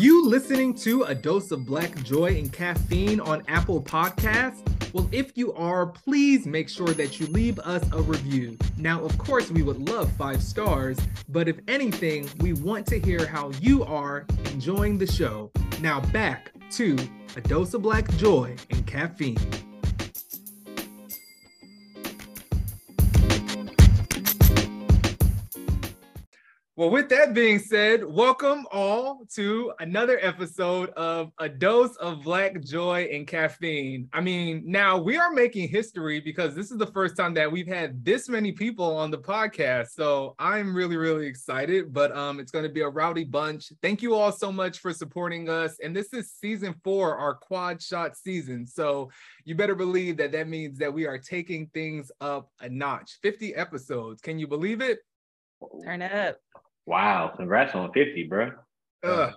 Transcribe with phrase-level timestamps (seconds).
[0.00, 4.62] You listening to A Dose of Black Joy and Caffeine on Apple Podcasts?
[4.94, 8.56] Well, if you are, please make sure that you leave us a review.
[8.78, 13.26] Now, of course, we would love five stars, but if anything, we want to hear
[13.26, 15.52] how you are enjoying the show.
[15.82, 16.96] Now, back to
[17.36, 19.36] A Dose of Black Joy and Caffeine.
[26.80, 32.62] Well, with that being said, welcome all to another episode of A Dose of Black
[32.62, 34.08] Joy and Caffeine.
[34.14, 37.66] I mean, now we are making history because this is the first time that we've
[37.66, 39.88] had this many people on the podcast.
[39.88, 43.72] So I'm really, really excited, but um, it's going to be a rowdy bunch.
[43.82, 45.76] Thank you all so much for supporting us.
[45.84, 48.66] And this is season four, our quad shot season.
[48.66, 49.10] So
[49.44, 53.18] you better believe that that means that we are taking things up a notch.
[53.20, 54.22] 50 episodes.
[54.22, 55.00] Can you believe it?
[55.84, 56.38] Turn it up.
[56.86, 58.50] Wow, congrats on 50, bro.
[59.02, 59.30] Uh,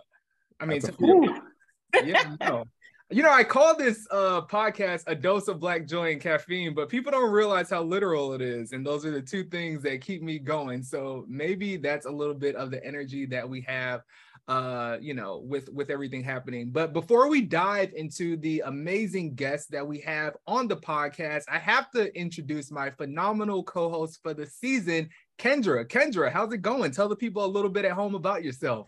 [0.59, 0.81] I mean,
[2.03, 2.66] yeah, no.
[3.09, 6.89] You know, I call this uh, podcast a dose of black joy and caffeine, but
[6.89, 8.71] people don't realize how literal it is.
[8.71, 10.81] And those are the two things that keep me going.
[10.81, 14.02] So maybe that's a little bit of the energy that we have
[14.49, 19.67] uh you know with with everything happening but before we dive into the amazing guests
[19.67, 24.45] that we have on the podcast i have to introduce my phenomenal co-host for the
[24.45, 25.08] season
[25.44, 26.91] Kendra, Kendra, how's it going?
[26.91, 28.88] Tell the people a little bit at home about yourself.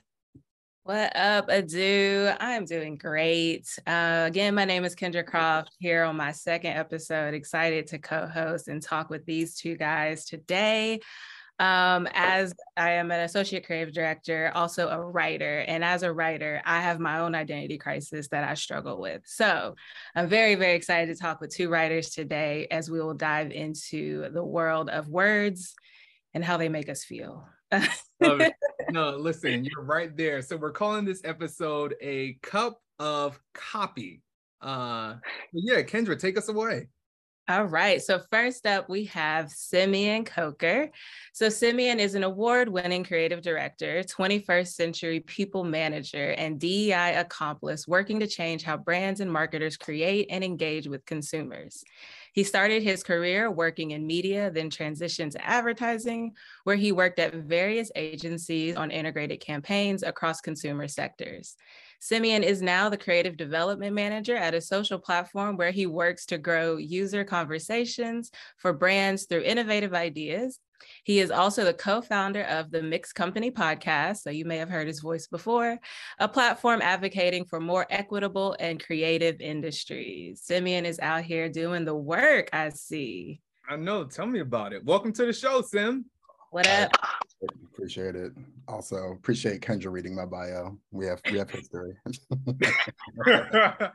[0.84, 2.34] What up, Adu?
[2.40, 3.68] I am doing great.
[3.86, 7.34] Uh, again, my name is Kendra Croft here on my second episode.
[7.34, 11.02] Excited to co host and talk with these two guys today.
[11.60, 15.60] Um, as I am an associate creative director, also a writer.
[15.68, 19.24] And as a writer, I have my own identity crisis that I struggle with.
[19.26, 19.76] So
[20.16, 24.30] I'm very, very excited to talk with two writers today as we will dive into
[24.30, 25.76] the world of words
[26.36, 27.48] and how they make us feel.
[28.22, 30.42] no, listen, you're right there.
[30.44, 34.22] So we're calling this episode a cup of copy.
[34.62, 35.16] Uh
[35.54, 36.90] yeah, Kendra, take us away.
[37.48, 38.02] All right.
[38.02, 40.90] So first up, we have Simeon Coker.
[41.32, 48.20] So Simeon is an award-winning creative director, 21st century people manager, and DEI accomplice working
[48.22, 51.84] to change how brands and marketers create and engage with consumers.
[52.36, 56.36] He started his career working in media, then transitioned to advertising,
[56.66, 61.56] where he worked at various agencies on integrated campaigns across consumer sectors.
[62.06, 66.38] Simeon is now the creative development manager at a social platform where he works to
[66.38, 70.60] grow user conversations for brands through innovative ideas
[71.04, 74.18] he is also the co founder of the Mixed Company podcast.
[74.18, 75.80] So you may have heard his voice before,
[76.20, 80.42] a platform advocating for more equitable and creative industries.
[80.44, 83.42] Simeon is out here doing the work, I see.
[83.68, 84.04] I know.
[84.04, 84.86] Tell me about it.
[84.86, 86.06] Welcome to the show, Sim.
[86.56, 86.90] What up?
[87.74, 88.32] Appreciate it.
[88.70, 90.80] Also, appreciate Kendra reading my bio.
[90.90, 91.98] We have we have history.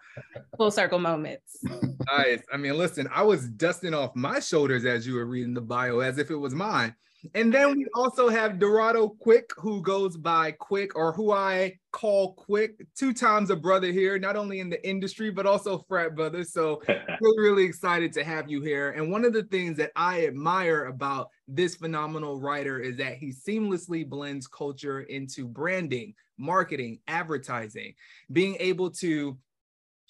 [0.58, 1.56] Full circle moments.
[1.62, 2.42] Nice.
[2.52, 6.00] I mean, listen, I was dusting off my shoulders as you were reading the bio
[6.00, 6.94] as if it was mine.
[7.34, 12.34] And then we also have Dorado Quick, who goes by Quick, or who I call
[12.34, 16.44] Quick, two times a brother here, not only in the industry, but also frat brother.
[16.44, 18.90] So we're really excited to have you here.
[18.90, 23.32] And one of the things that I admire about this phenomenal writer is that he
[23.32, 27.94] seamlessly blends culture into branding, marketing, advertising,
[28.32, 29.36] being able to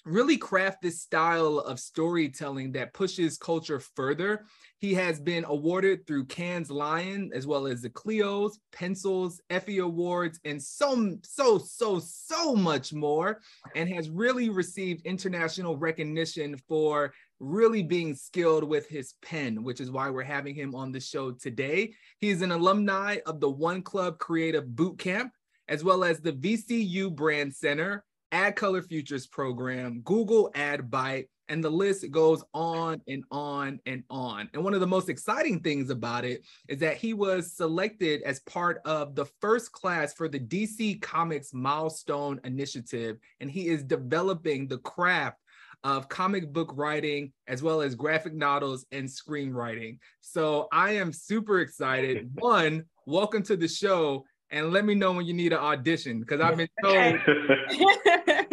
[0.05, 4.45] really craft this style of storytelling that pushes culture further.
[4.79, 10.39] He has been awarded through Cannes Lion, as well as the Clios, Pencils, Effie Awards,
[10.43, 13.41] and so, so, so, so much more,
[13.75, 19.91] and has really received international recognition for really being skilled with his pen, which is
[19.91, 21.93] why we're having him on the show today.
[22.19, 25.29] He's an alumni of the One Club Creative Bootcamp,
[25.67, 28.01] as well as the VCU Brandcenter,
[28.31, 34.49] Adcolor Futures program, Google AdByte, and the list goes on and on and on.
[34.53, 38.39] And one of the most exciting things about it is that he was selected as
[38.41, 44.67] part of the first class for the DC Comics Milestone Initiative, and he is developing
[44.67, 45.37] the craft
[45.83, 49.97] of comic book writing as well as graphic novels and screenwriting.
[50.21, 52.29] So I am super excited.
[52.35, 56.41] One, welcome to the show and let me know when you need an audition because
[56.41, 56.95] I've been told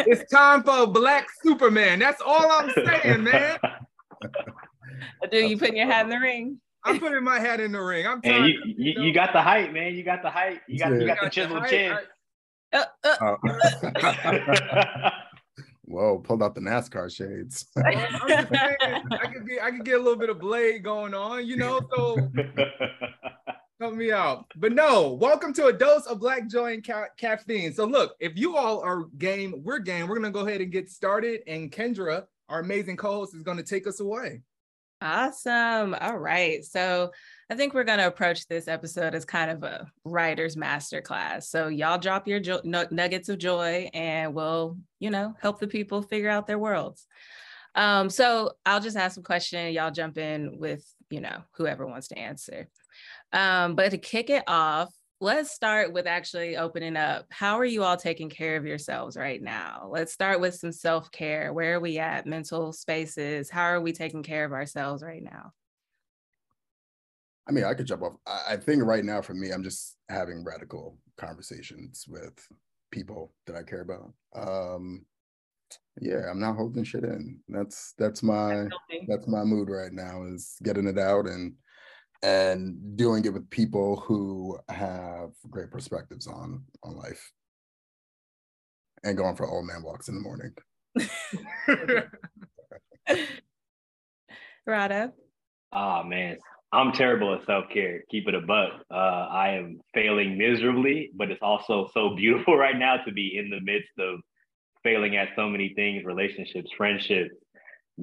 [0.07, 1.99] it's time for a black Superman.
[1.99, 3.59] That's all I'm saying, man.
[5.31, 6.61] Do you putting your hat in the ring?
[6.85, 8.07] I'm putting my hat in the ring.
[8.07, 9.95] I'm and you, you, you, got the height, man.
[9.95, 10.61] You got the height.
[10.69, 10.99] You got, yeah.
[10.99, 11.97] you got, the chiseled chin.
[12.73, 13.17] Uh, uh.
[13.21, 15.11] Oh.
[15.89, 17.67] Whoa, pulled out the NASCAR shades.
[17.79, 18.07] I,
[19.11, 21.81] I could be, I could get a little bit of blade going on, you know.
[21.97, 22.17] So
[23.89, 24.45] Help me out.
[24.55, 27.73] But no, welcome to a dose of black joy and ca- caffeine.
[27.73, 30.07] So look, if you all are game, we're game.
[30.07, 31.41] We're gonna go ahead and get started.
[31.47, 34.43] And Kendra, our amazing co-host, is gonna take us away.
[35.01, 35.95] Awesome.
[35.99, 36.63] All right.
[36.67, 37.13] So
[37.49, 41.45] I think we're going to approach this episode as kind of a writer's masterclass.
[41.45, 46.03] So y'all drop your jo- nuggets of joy and we'll, you know, help the people
[46.03, 47.07] figure out their worlds.
[47.77, 49.73] Um, so I'll just ask a question.
[49.73, 52.69] Y'all jump in with, you know, whoever wants to answer.
[53.33, 57.27] Um, but to kick it off, let's start with actually opening up.
[57.31, 59.89] How are you all taking care of yourselves right now?
[59.91, 61.53] Let's start with some self care.
[61.53, 62.27] Where are we at?
[62.27, 63.51] Mental spaces.
[63.51, 65.53] How are we taking care of ourselves right now?
[67.49, 68.15] I mean, I could jump off.
[68.27, 72.47] I think right now for me, I'm just having radical conversations with
[72.91, 74.13] people that I care about.
[74.35, 75.07] Um,
[76.01, 77.41] yeah, I'm not holding shit in.
[77.49, 78.69] That's that's my
[79.09, 81.55] that's my mood right now is getting it out and
[82.23, 87.33] and doing it with people who have great perspectives on on life
[89.05, 90.53] and going for old man walks in the morning
[94.67, 95.13] Rada.
[95.73, 96.39] Oh man,
[96.73, 98.05] I'm terrible at self-care.
[98.11, 98.83] Keep it a buck.
[98.91, 103.51] Uh, I am failing miserably, but it's also so beautiful right now to be in
[103.51, 104.21] the midst of
[104.83, 107.35] failing at so many things, relationships, friendships,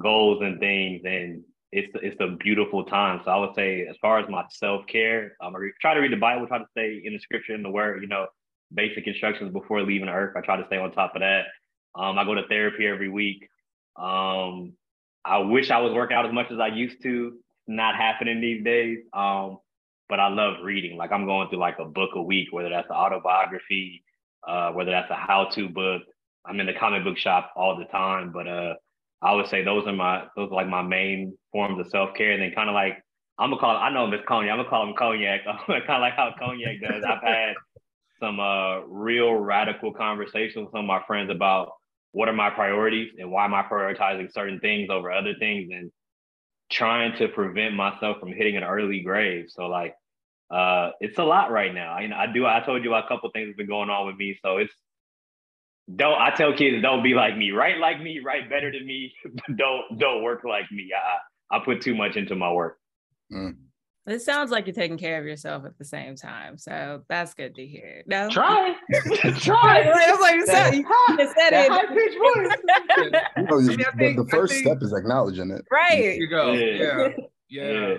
[0.02, 1.02] goals and things.
[1.06, 1.44] And
[1.76, 3.20] it's it's a beautiful time.
[3.26, 6.14] So I would say, as far as my self care, um, I try to read
[6.14, 8.28] the Bible, try to stay in the scripture in the word, you know,
[8.74, 10.36] basic instructions before leaving Earth.
[10.38, 11.44] I try to stay on top of that.
[11.94, 13.50] Um, I go to therapy every week.
[13.98, 14.74] Um,
[15.26, 17.34] I wish I was working out as much as I used to.
[17.68, 19.00] Not happening these days.
[19.12, 19.58] Um,
[20.08, 20.98] but I love reading.
[20.98, 24.04] Like I'm going through like a book a week, whether that's an autobiography,
[24.48, 26.04] uh, whether that's a how-to book.
[26.46, 28.76] I'm in the comic book shop all the time, but uh,
[29.22, 32.32] I would say those are my those are like my main forms of self care.
[32.32, 32.98] And then kind of like
[33.38, 34.52] I'm gonna call I know Miss Cognac.
[34.52, 35.44] I'm gonna call him Cognac.
[35.68, 37.04] kind of like how Cognac does.
[37.04, 37.56] I've had
[38.20, 41.72] some uh, real radical conversations with some of my friends about
[42.12, 45.92] what are my priorities and why am I prioritizing certain things over other things and
[46.72, 49.46] trying to prevent myself from hitting an early grave.
[49.50, 49.94] So like
[50.50, 51.92] uh it's a lot right now.
[51.94, 54.16] I, know I do I told you a couple things have been going on with
[54.16, 54.38] me.
[54.42, 54.74] So it's
[55.94, 59.14] don't I tell kids don't be like me, write like me, write better than me,
[59.56, 60.90] don't don't work like me.
[60.96, 62.80] I I put too much into my work.
[63.32, 63.56] Mm.
[64.08, 67.56] It sounds like you're taking care of yourself at the same time, so that's good
[67.56, 68.04] to hear.
[68.06, 68.76] No, try,
[69.40, 69.82] try.
[69.84, 70.86] it's like you said, you
[71.18, 71.72] said it.
[71.72, 73.26] High pitched voice.
[73.36, 75.66] you know, the, the, first think, step is acknowledging it.
[75.72, 76.02] Right.
[76.02, 76.52] There you go.
[76.54, 76.66] yeah.
[76.66, 77.08] yeah.
[77.50, 77.72] yeah.
[77.72, 77.96] yeah.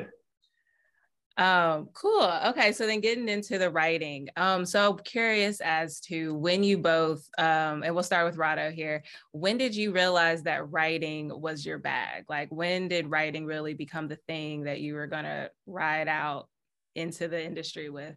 [1.37, 2.23] Um, cool.
[2.47, 4.29] Okay, so then getting into the writing.
[4.37, 9.03] Um, so curious as to when you both, um, and we'll start with Rado here.
[9.33, 12.25] When did you realize that writing was your bag?
[12.31, 16.49] Like, when did writing really become the thing that you were gonna ride out
[16.95, 18.17] into the industry with?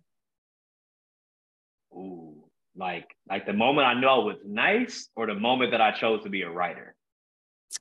[1.93, 2.45] Ooh,
[2.77, 6.23] like, like the moment I know it was nice, or the moment that I chose
[6.23, 6.95] to be a writer.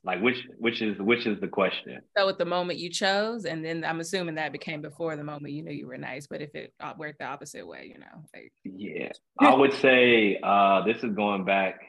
[0.03, 2.01] Like which which is which is the question?
[2.17, 5.53] So at the moment you chose, and then I'm assuming that became before the moment
[5.53, 6.27] you knew you were nice.
[6.27, 10.39] But if it uh, worked the opposite way, you know, like yeah, I would say
[10.43, 11.79] uh this is going back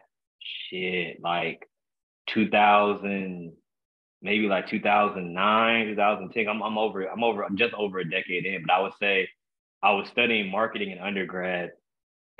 [0.70, 1.68] shit like
[2.28, 3.52] 2000
[4.22, 8.62] maybe like 2009 2010 I'm, I'm over i'm over i'm just over a decade in
[8.66, 9.28] but i would say
[9.82, 11.72] i was studying marketing in undergrad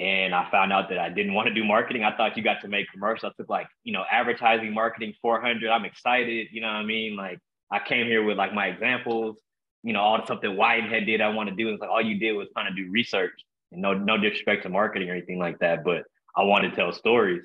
[0.00, 2.04] and I found out that I didn't want to do marketing.
[2.04, 3.34] I thought you got to make commercials.
[3.34, 5.68] I took like, you know, advertising, marketing 400.
[5.68, 6.48] I'm excited.
[6.52, 7.16] You know what I mean?
[7.16, 7.38] Like
[7.70, 9.38] I came here with like my examples,
[9.82, 11.68] you know, all the stuff that Whitehead did, I want to do.
[11.68, 14.70] It's like all you did was kind of do research and no, no disrespect to
[14.70, 16.04] marketing or anything like that, but
[16.34, 17.42] I wanted to tell stories.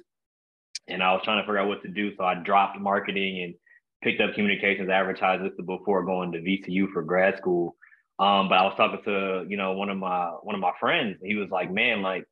[0.87, 2.15] And I was trying to figure out what to do.
[2.15, 3.55] So I dropped marketing and
[4.01, 7.75] picked up communications advertising before going to VCU for grad school.
[8.17, 11.17] Um, but I was talking to, you know, one of my one of my friends.
[11.21, 12.25] He was like, man, like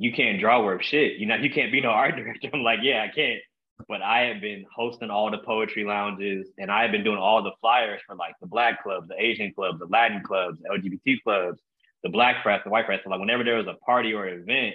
[0.00, 1.18] you can't draw worth shit.
[1.18, 2.48] You know, you can't be no art director.
[2.54, 3.38] I'm like, yeah, I can't.
[3.86, 7.42] But I have been hosting all the poetry lounges and I have been doing all
[7.42, 11.60] the flyers for like the black clubs, the Asian clubs, the Latin clubs, LGBT clubs,
[12.02, 13.00] the black press, the white press.
[13.04, 14.74] So like whenever there was a party or an event,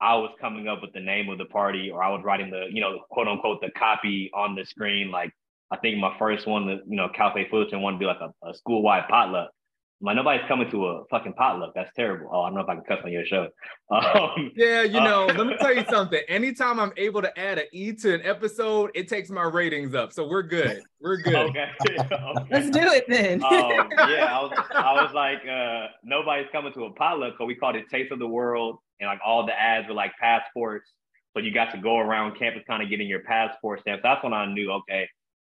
[0.00, 2.66] I was coming up with the name of the party or I was writing the,
[2.70, 5.10] you know, quote unquote, the copy on the screen.
[5.10, 5.32] Like
[5.70, 8.54] I think my first one, you know, Calfe Fullerton wanted to be like a, a
[8.54, 9.50] school-wide potluck.
[10.00, 11.72] Like nobody's coming to a fucking potluck.
[11.74, 12.30] That's terrible.
[12.32, 13.48] Oh, I don't know if I can cuss on your show.
[13.90, 16.20] Um, yeah, you know, uh, let me tell you something.
[16.28, 20.12] Anytime I'm able to add an E to an episode, it takes my ratings up.
[20.12, 20.82] So we're good.
[21.00, 21.34] We're good.
[21.34, 21.70] okay.
[21.88, 22.46] okay.
[22.50, 23.42] Let's do it then.
[23.42, 27.54] um, yeah, I was, I was like, uh, nobody's coming to a potluck because we
[27.54, 30.90] called it Taste of the World, and like all the ads were like passports.
[31.34, 34.02] So you got to go around campus, kind of getting your passport stamps.
[34.02, 35.08] That's when I knew, okay,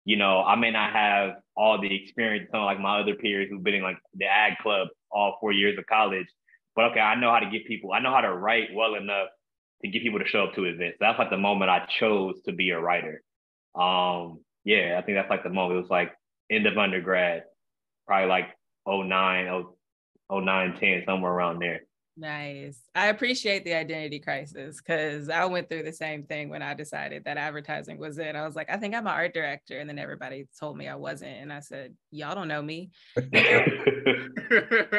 [0.05, 3.63] you know, I may not have all the experience some like my other peers who've
[3.63, 6.27] been in like the ag club all four years of college.
[6.75, 7.93] But okay, I know how to get people.
[7.93, 9.29] I know how to write well enough
[9.83, 10.99] to get people to show up to events.
[11.01, 13.23] That's like the moment I chose to be a writer.
[13.75, 15.79] Um, yeah, I think that's like the moment.
[15.79, 16.13] It was like
[16.51, 17.45] end of undergrad,
[18.07, 18.47] probably like
[18.87, 19.65] 09,
[20.31, 21.83] 09, 10, somewhere around there.
[22.17, 22.79] Nice.
[22.95, 27.25] I appreciate the identity crisis because I went through the same thing when I decided
[27.25, 28.37] that advertising was it.
[28.37, 29.79] I was like, I think I'm an art director.
[29.79, 31.39] And then everybody told me I wasn't.
[31.39, 32.91] And I said, Y'all don't know me.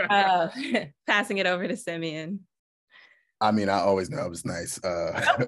[0.10, 0.48] uh,
[1.08, 2.40] passing it over to Simeon.
[3.40, 4.84] I mean, I always know it was nice.
[4.84, 5.46] Uh,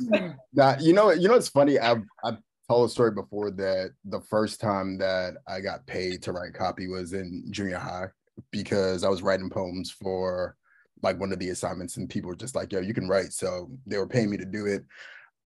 [0.52, 1.78] now, you know, you know, it's funny.
[1.78, 6.32] I've, I've told a story before that the first time that I got paid to
[6.32, 8.08] write copy was in junior high
[8.50, 10.56] because I was writing poems for
[11.02, 13.32] like one of the assignments and people were just like, yo, you can write.
[13.32, 14.84] So they were paying me to do it.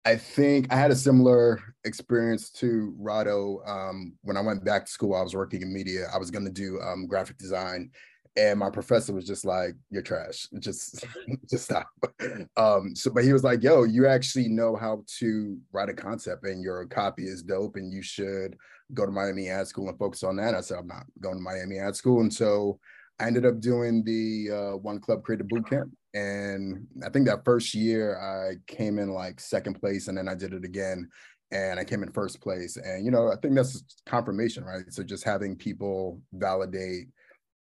[0.04, 3.66] I think I had a similar experience to Rado.
[3.68, 6.08] Um, when I went back to school, I was working in media.
[6.14, 7.90] I was going to do um, graphic design,
[8.36, 10.48] and my professor was just like, "You're trash.
[10.58, 11.04] Just,
[11.50, 11.88] just stop."
[12.56, 16.44] Um, so, but he was like, "Yo, you actually know how to write a concept,
[16.44, 18.56] and your copy is dope, and you should
[18.94, 20.54] go to Miami Ad School and focus on that.
[20.54, 22.20] I said, I'm not going to Miami Ad School.
[22.20, 22.78] And so
[23.18, 25.90] I ended up doing the uh, One Club Creative Boot Camp.
[26.14, 30.34] And I think that first year I came in like second place and then I
[30.34, 31.08] did it again
[31.50, 32.76] and I came in first place.
[32.76, 34.84] And, you know, I think that's confirmation, right?
[34.90, 37.08] So just having people validate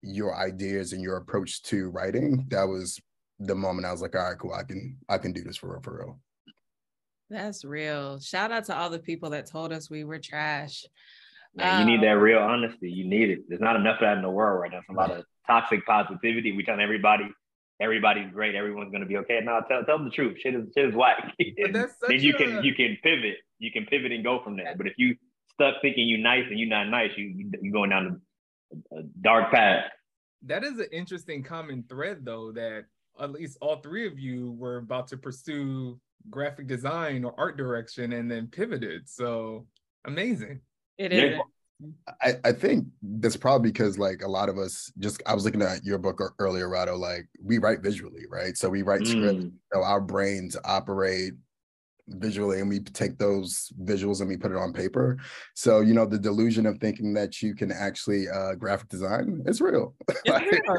[0.03, 3.01] your ideas and your approach to writing, that was
[3.39, 5.73] the moment I was like, all right, cool, I can, I can do this for
[5.73, 6.21] real, for real.
[7.31, 8.19] That's real.
[8.19, 10.85] Shout out to all the people that told us we were trash.
[11.55, 12.91] Man, you need that um, real honesty.
[12.91, 13.41] You need it.
[13.49, 14.79] There's not enough of that in the world right now.
[14.79, 16.53] It's a lot of toxic positivity.
[16.53, 17.29] We tell everybody
[17.81, 18.55] everybody's great.
[18.55, 19.41] Everyone's gonna be okay.
[19.43, 20.39] No, tell, tell them the truth.
[20.41, 21.35] Shit is shit is whack.
[21.39, 22.39] then you a...
[22.39, 23.39] can you can pivot.
[23.59, 24.75] You can pivot and go from there.
[24.77, 25.17] But if you
[25.53, 28.21] stuck thinking you nice and you're not nice, you you're going down
[28.93, 29.85] a dark path.
[30.47, 32.53] That is an interesting common thread, though.
[32.53, 32.85] That
[33.21, 38.13] at least all three of you were about to pursue graphic design or art direction
[38.13, 39.09] and then pivoted.
[39.09, 39.67] So
[40.05, 40.61] amazing.
[40.99, 41.41] It is.
[42.21, 45.63] I, I think that's probably because like a lot of us just I was looking
[45.63, 48.57] at your book earlier, Rado, like we write visually, right?
[48.57, 49.07] So we write mm.
[49.07, 51.35] scripts, so our brains operate
[52.11, 55.19] visually and we take those visuals and we put it on paper.
[55.55, 59.61] So you know the delusion of thinking that you can actually uh graphic design is
[59.61, 59.95] real.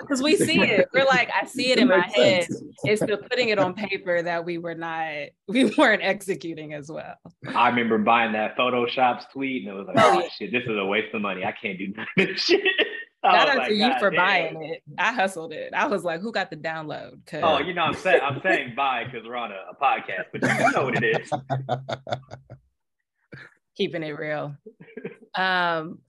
[0.01, 0.87] Because we see it.
[0.93, 2.47] We're like i see it, it in my head.
[2.83, 7.15] it's the putting it on paper that we were not we weren't executing as well.
[7.53, 10.77] I remember buying that photoshop suite and it was like oh, oh shit this is
[10.77, 11.43] a waste of money.
[11.45, 12.61] I can't do this shit
[13.23, 14.17] Shout out to you for damn.
[14.17, 14.83] buying it.
[14.97, 15.73] I hustled it.
[15.75, 17.19] I was like, who got the download?
[17.43, 20.41] Oh, you know, I'm saying I'm saying buy because we're on a, a, podcast, but
[20.41, 21.31] you know what it is.
[23.77, 24.55] Keeping it real.
[25.35, 25.99] Um,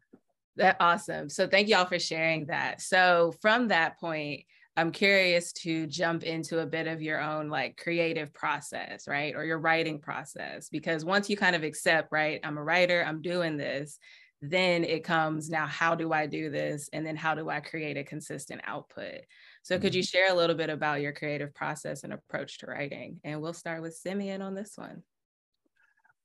[0.57, 1.29] that awesome.
[1.29, 2.81] So thank y'all for sharing that.
[2.81, 4.45] So from that point,
[4.77, 9.35] I'm curious to jump into a bit of your own like creative process, right?
[9.35, 10.71] Or your writing process.
[10.71, 13.99] Because once you kind of accept, right, I'm a writer, I'm doing this,
[14.43, 17.97] then it comes now how do i do this and then how do i create
[17.97, 19.21] a consistent output
[19.63, 20.19] so could you mm-hmm.
[20.19, 23.81] share a little bit about your creative process and approach to writing and we'll start
[23.81, 25.03] with simeon on this one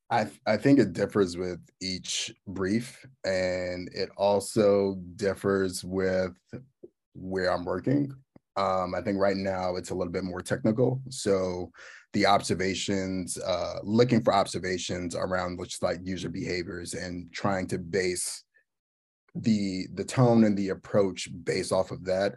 [0.09, 6.31] I, I think it differs with each brief and it also differs with
[7.13, 8.15] where I'm working.
[8.57, 10.99] Um, I think right now it's a little bit more technical.
[11.09, 11.71] So
[12.13, 18.43] the observations, uh, looking for observations around which like user behaviors and trying to base
[19.35, 22.33] the the tone and the approach based off of that.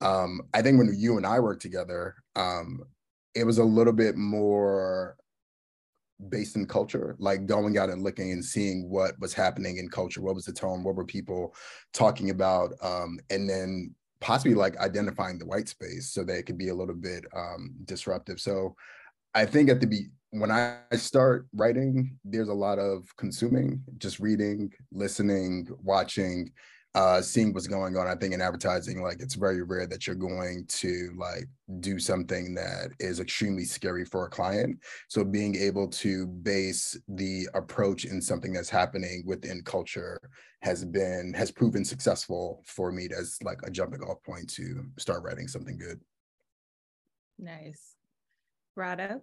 [0.00, 2.80] Um, I think when you and I worked together, um,
[3.34, 5.16] it was a little bit more
[6.28, 10.22] based in culture, like going out and looking and seeing what was happening in culture,
[10.22, 11.54] what was the tone, what were people
[11.92, 16.56] talking about, um, and then possibly like identifying the white space so that it could
[16.56, 18.40] be a little bit um, disruptive.
[18.40, 18.74] So
[19.34, 24.18] I think at the be when I start writing, there's a lot of consuming, just
[24.18, 26.50] reading, listening, watching,
[26.94, 28.06] uh, seeing what's going on.
[28.06, 31.48] I think in advertising, like it's very rare that you're going to like
[31.80, 34.78] do something that is extremely scary for a client.
[35.08, 40.20] So being able to base the approach in something that's happening within culture
[40.62, 45.22] has been has proven successful for me as like a jumping off point to start
[45.24, 46.00] writing something good.
[47.38, 47.96] Nice.
[48.78, 49.20] Rado?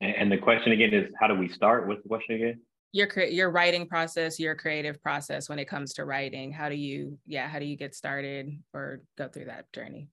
[0.00, 1.88] And, and the question again is, how do we start?
[1.88, 2.60] What's the question again?
[2.96, 6.50] Your your writing process, your creative process when it comes to writing.
[6.50, 10.08] How do you, yeah, how do you get started or go through that journey?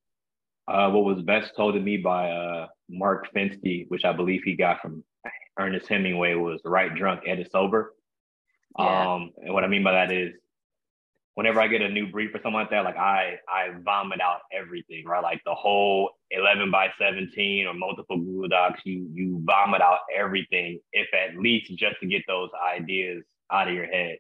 [0.68, 4.58] Uh, what was best told to me by uh, Mark Finsky, which I believe he
[4.58, 5.02] got from
[5.58, 7.94] Ernest Hemingway, was "Write drunk, edit sober."
[8.78, 9.14] Yeah.
[9.14, 10.34] Um, and what I mean by that is
[11.36, 14.42] whenever I get a new brief or something like that, like I I vomit out
[14.52, 15.24] everything, right?
[15.24, 20.80] Like the whole 11 by 17 or multiple Google Docs, you you vomit out everything,
[20.92, 24.18] if at least just to get those ideas out of your head.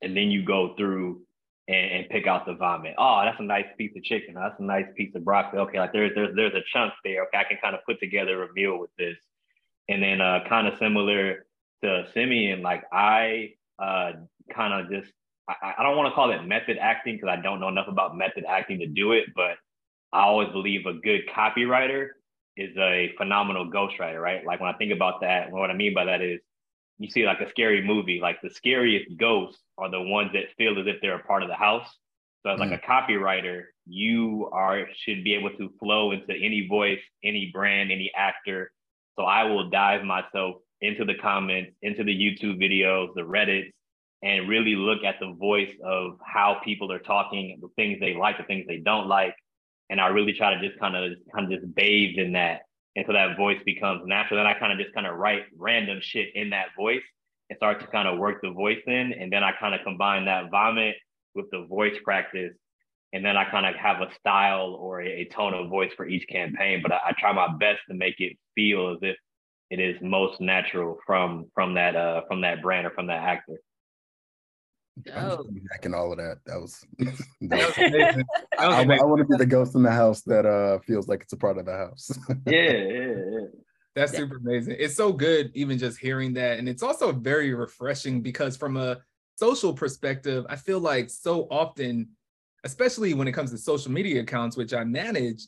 [0.00, 1.22] And then you go through
[1.68, 2.94] and, and pick out the vomit.
[2.98, 4.34] Oh, that's a nice piece of chicken.
[4.34, 5.60] That's a nice piece of broccoli.
[5.60, 7.24] Okay, like there's there's there's a chunk there.
[7.24, 9.16] Okay, I can kind of put together a meal with this.
[9.88, 11.46] And then uh kind of similar
[11.82, 14.12] to Simeon, like I uh
[14.54, 15.12] kind of just
[15.48, 18.16] I, I don't want to call it method acting because I don't know enough about
[18.16, 19.56] method acting to do it, but
[20.12, 22.08] I always believe a good copywriter
[22.56, 24.44] is a phenomenal ghostwriter, right?
[24.44, 26.40] Like when I think about that, what I mean by that is
[26.98, 30.78] you see like a scary movie, like the scariest ghosts are the ones that feel
[30.78, 31.88] as if they're a part of the house.
[32.42, 32.70] So as mm.
[32.70, 37.90] like a copywriter, you are should be able to flow into any voice, any brand,
[37.90, 38.70] any actor.
[39.18, 43.70] So I will dive myself into the comments, into the YouTube videos, the Reddits,
[44.22, 48.38] and really look at the voice of how people are talking, the things they like,
[48.38, 49.34] the things they don't like.
[49.90, 52.62] And I really try to just kind of kind of just bathe in that
[52.94, 54.38] until that voice becomes natural.
[54.38, 57.02] Then I kind of just kind of write random shit in that voice
[57.50, 59.12] and start to kind of work the voice in.
[59.12, 60.96] And then I kind of combine that vomit
[61.34, 62.52] with the voice practice.
[63.12, 66.06] And then I kind of have a style or a, a tone of voice for
[66.06, 66.80] each campaign.
[66.82, 69.16] But I, I try my best to make it feel as if
[69.70, 73.56] it is most natural from from that uh from that brand or from that actor.
[75.14, 75.44] Oh.
[75.70, 76.38] Back and all of that.
[76.46, 78.24] That was, that was amazing.
[78.58, 81.22] I, I, I want to be the ghost in the house that uh feels like
[81.22, 82.10] it's a part of the house.
[82.46, 83.46] yeah, yeah, yeah.
[83.94, 84.76] That's super amazing.
[84.78, 86.58] It's so good, even just hearing that.
[86.58, 88.98] And it's also very refreshing because, from a
[89.36, 92.08] social perspective, I feel like so often,
[92.64, 95.46] especially when it comes to social media accounts, which I manage,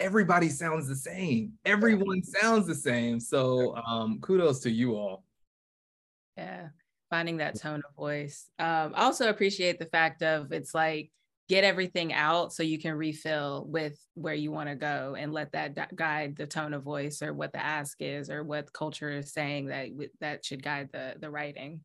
[0.00, 1.52] everybody sounds the same.
[1.64, 3.20] Everyone sounds the same.
[3.20, 5.24] So, um, kudos to you all.
[6.36, 6.70] Yeah
[7.10, 8.48] finding that tone of voice.
[8.58, 11.10] Um, I also appreciate the fact of it's like
[11.48, 15.52] get everything out so you can refill with where you want to go and let
[15.52, 19.32] that guide the tone of voice or what the ask is or what culture is
[19.32, 19.88] saying that
[20.20, 21.80] that should guide the the writing.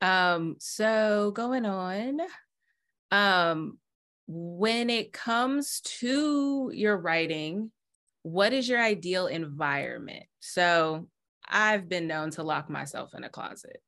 [0.00, 2.20] Um, so going on,
[3.10, 3.78] um,
[4.26, 7.70] when it comes to your writing,
[8.22, 10.24] what is your ideal environment?
[10.40, 11.08] So
[11.48, 13.82] I've been known to lock myself in a closet.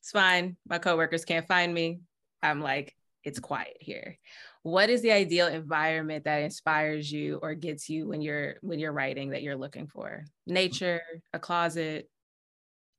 [0.00, 0.56] It's fine.
[0.68, 2.00] My coworkers can't find me.
[2.42, 4.18] I'm like, it's quiet here.
[4.62, 8.92] What is the ideal environment that inspires you or gets you when you're when you're
[8.92, 10.24] writing that you're looking for?
[10.46, 12.08] Nature, a closet,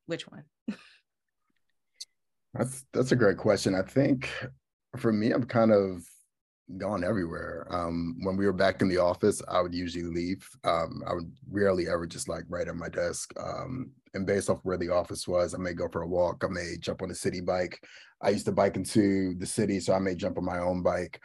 [0.05, 0.43] which one?
[2.53, 3.73] that's that's a great question.
[3.73, 4.29] I think
[4.97, 6.03] for me, I'm kind of
[6.75, 7.65] gone everywhere.
[7.69, 10.47] Um, when we were back in the office, I would usually leave.
[10.63, 13.33] Um, I would rarely ever just like write at my desk.
[13.39, 16.43] Um, and based off where the office was, I may go for a walk.
[16.43, 17.81] I may jump on a city bike.
[18.21, 21.21] I used to bike into the city, so I may jump on my own bike.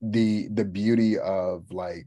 [0.00, 2.06] The the beauty of like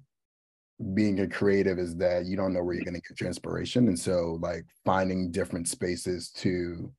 [0.93, 3.87] being a creative is that you don't know where you're going to get your inspiration,
[3.87, 6.91] and so like finding different spaces to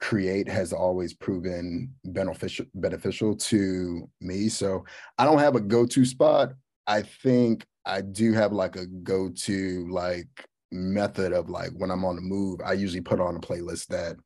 [0.00, 4.48] create has always proven beneficial beneficial to me.
[4.48, 4.84] So
[5.18, 6.52] I don't have a go-to spot.
[6.86, 10.28] I think I do have like a go-to like
[10.70, 14.16] method of like when I'm on the move, I usually put on a playlist that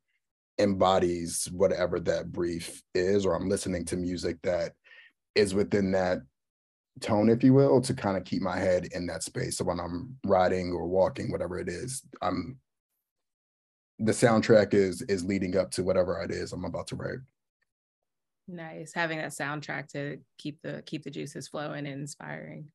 [0.59, 4.73] embodies whatever that brief is, or I'm listening to music that
[5.35, 6.19] is within that
[7.01, 9.57] tone, if you will, to kind of keep my head in that space.
[9.57, 12.57] So when I'm riding or walking, whatever it is, I'm
[13.99, 17.19] the soundtrack is is leading up to whatever it is I'm about to write.
[18.47, 22.67] Nice having that soundtrack to keep the keep the juices flowing and inspiring.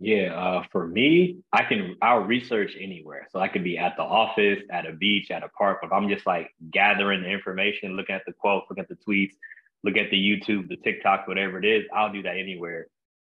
[0.00, 3.26] Yeah, uh, for me, I can I'll research anywhere.
[3.30, 5.78] So I could be at the office, at a beach, at a park.
[5.82, 9.34] If I'm just like gathering the information, looking at the quotes, looking at the tweets,
[9.82, 12.86] look at the YouTube, the TikTok, whatever it is, I'll do that anywhere.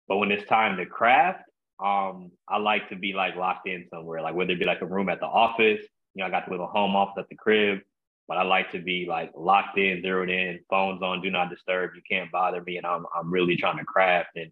[0.08, 1.47] But when it's time to craft,
[1.80, 4.86] um, I like to be like locked in somewhere, like whether it be like a
[4.86, 5.80] room at the office,
[6.14, 7.80] you know, I got the little home office at the crib,
[8.26, 11.92] but I like to be like locked in, zeroed in, phones on, do not disturb.
[11.94, 14.50] You can't bother me, and I'm I'm really trying to craft and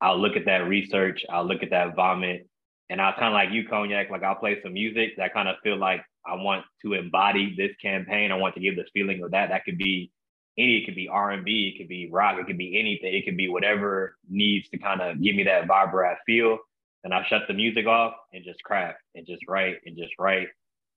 [0.00, 2.48] I'll look at that research, I'll look at that vomit,
[2.90, 5.56] and I'll kind of like you, Cognac, like I'll play some music that kind of
[5.62, 8.30] feel like I want to embody this campaign.
[8.30, 9.48] I want to give this feeling of that.
[9.48, 10.10] That could be
[10.58, 13.14] any, it could be R&B, it could be rock, it could be anything.
[13.14, 16.58] It could be whatever needs to kind of give me that vibrant feel.
[17.04, 20.48] And I shut the music off and just craft and just write and just write.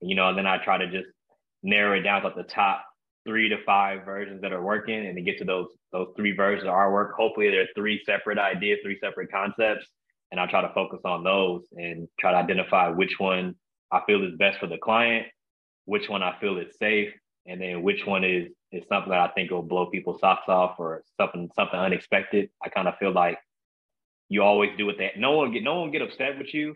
[0.02, 1.10] You know, and then I try to just
[1.62, 2.86] narrow it down to the top
[3.28, 6.68] three to five versions that are working and to get to those those three versions
[6.68, 7.14] of our work.
[7.18, 9.86] Hopefully there are three separate ideas, three separate concepts.
[10.32, 13.56] And I'll try to focus on those and try to identify which one
[13.92, 15.26] I feel is best for the client,
[15.86, 17.12] which one I feel is safe,
[17.50, 20.76] and then which one is is something that I think will blow people's socks off
[20.78, 22.50] or something something unexpected.
[22.64, 23.40] I kind of feel like
[24.30, 26.76] you always do what they no one get no one get upset with you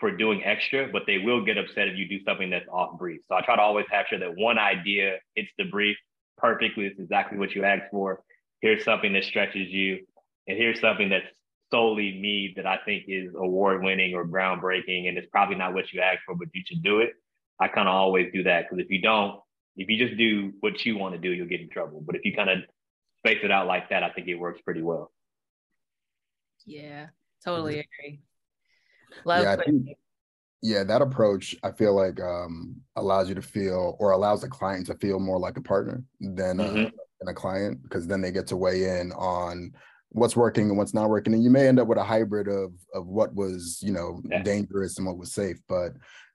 [0.00, 3.20] for doing extra, but they will get upset if you do something that's off brief.
[3.28, 5.96] So I try to always have sure that one idea hits the brief
[6.38, 6.86] perfectly.
[6.86, 8.22] It's exactly what you asked for.
[8.60, 10.06] Here's something that stretches you,
[10.48, 11.26] and here's something that's
[11.70, 15.92] solely me that I think is award winning or groundbreaking, and it's probably not what
[15.92, 17.10] you asked for, but you should do it.
[17.60, 19.38] I kind of always do that because if you don't,
[19.76, 22.02] if you just do what you want to do, you'll get in trouble.
[22.04, 22.58] But if you kind of
[23.18, 25.12] space it out like that, I think it works pretty well.
[26.66, 27.06] Yeah,
[27.44, 28.04] totally mm-hmm.
[28.06, 28.20] agree.
[29.24, 29.88] Love yeah, think,
[30.62, 34.86] yeah, that approach I feel like um, allows you to feel or allows the client
[34.86, 36.86] to feel more like a partner than, uh, mm-hmm.
[36.86, 39.72] uh, than a client because then they get to weigh in on
[40.14, 42.72] what's working and what's not working and you may end up with a hybrid of
[42.94, 44.42] of what was you know yeah.
[44.42, 45.92] dangerous and what was safe but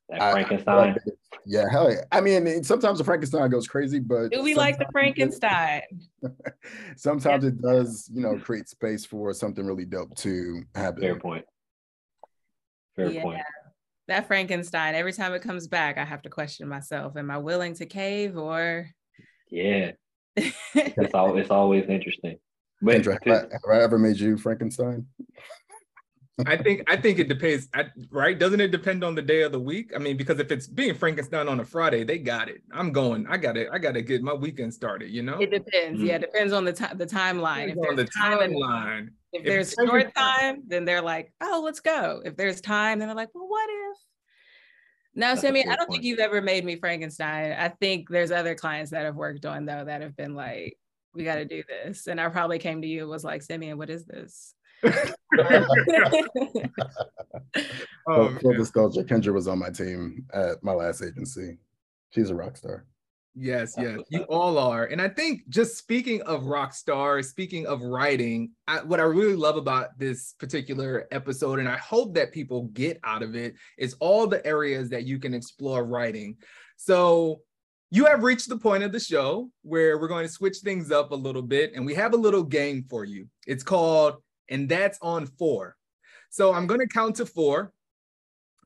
[0.09, 0.95] that Frankenstein.
[0.95, 1.11] I,
[1.45, 2.03] yeah, hell yeah.
[2.11, 5.81] I mean, sometimes the Frankenstein goes crazy, but do we like the Frankenstein?
[6.95, 11.01] sometimes it does, you know, create space for something really dope to happen.
[11.01, 11.45] Fair point.
[12.95, 13.23] Fair yeah.
[13.23, 13.41] point.
[14.07, 17.15] That Frankenstein, every time it comes back, I have to question myself.
[17.15, 18.89] Am I willing to cave or
[19.49, 19.91] yeah.
[20.35, 22.37] it's always it's always interesting.
[22.81, 25.05] But Andrew, have, I, have I ever made you Frankenstein?
[26.45, 27.67] I think I think it depends,
[28.11, 28.37] right?
[28.37, 29.91] Doesn't it depend on the day of the week?
[29.95, 32.61] I mean, because if it's being Frankenstein on a Friday, they got it.
[32.71, 33.25] I'm going.
[33.27, 33.69] I got it.
[33.71, 35.09] I got to get my weekend started.
[35.09, 35.39] You know.
[35.39, 35.99] It depends.
[35.99, 36.05] Mm-hmm.
[36.05, 37.71] Yeah, it depends on the time, the timeline.
[37.71, 39.09] If on the timeline.
[39.31, 43.07] If, if there's short time, then they're like, "Oh, let's go." If there's time, then
[43.07, 43.97] they're like, "Well, what if?"
[45.15, 45.91] No, Sammy, I don't point.
[45.91, 47.51] think you've ever made me Frankenstein.
[47.51, 50.77] I think there's other clients that have worked on though that have been like,
[51.13, 53.89] "We got to do this," and I probably came to you was like, "Simeon, what
[53.89, 54.95] is this?" Oh,
[58.39, 61.57] full um, disclosure, Kendra was on my team at my last agency.
[62.11, 62.85] She's a rock star.
[63.35, 64.85] Yes, yes, you all are.
[64.85, 69.35] And I think just speaking of rock stars, speaking of writing, I, what I really
[69.35, 73.95] love about this particular episode, and I hope that people get out of it, is
[73.99, 76.37] all the areas that you can explore writing.
[76.75, 77.41] So
[77.91, 81.11] you have reached the point of the show where we're going to switch things up
[81.11, 83.27] a little bit, and we have a little game for you.
[83.47, 84.15] It's called
[84.49, 85.75] and that's on four.
[86.29, 87.71] So I'm going to count to four.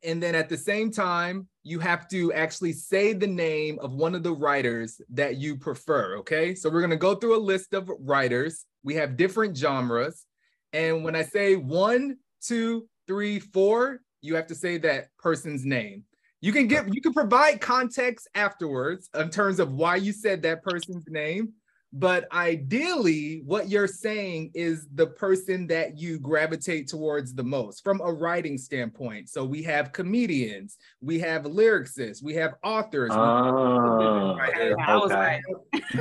[0.04, 4.16] And then at the same time, you have to actually say the name of one
[4.16, 6.18] of the writers that you prefer.
[6.18, 6.56] Okay.
[6.56, 8.66] So we're going to go through a list of writers.
[8.84, 10.26] We have different genres.
[10.74, 16.04] And when I say one, two, three, four, you have to say that person's name.
[16.42, 20.64] You can give, you can provide context afterwards in terms of why you said that
[20.64, 21.54] person's name,
[21.96, 28.02] but ideally, what you're saying is the person that you gravitate towards the most from
[28.02, 29.30] a writing standpoint.
[29.30, 33.12] So we have comedians, we have lyricists, we have authors.
[33.14, 35.40] Oh, okay.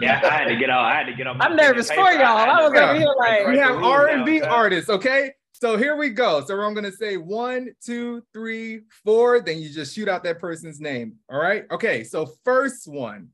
[0.00, 0.84] yeah, I had to get on.
[0.84, 1.40] I had to get on.
[1.40, 2.36] I'm nervous for y'all.
[2.36, 4.90] I was over here like we have R and B artists.
[4.90, 6.44] Okay, so here we go.
[6.44, 9.40] So I'm gonna say one, two, three, four.
[9.40, 11.14] Then you just shoot out that person's name.
[11.30, 11.64] All right.
[11.70, 12.02] Okay.
[12.02, 13.28] So first one.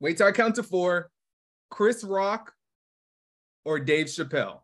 [0.00, 1.10] Wait till I count to four.
[1.70, 2.52] Chris Rock
[3.64, 4.60] or Dave Chappelle.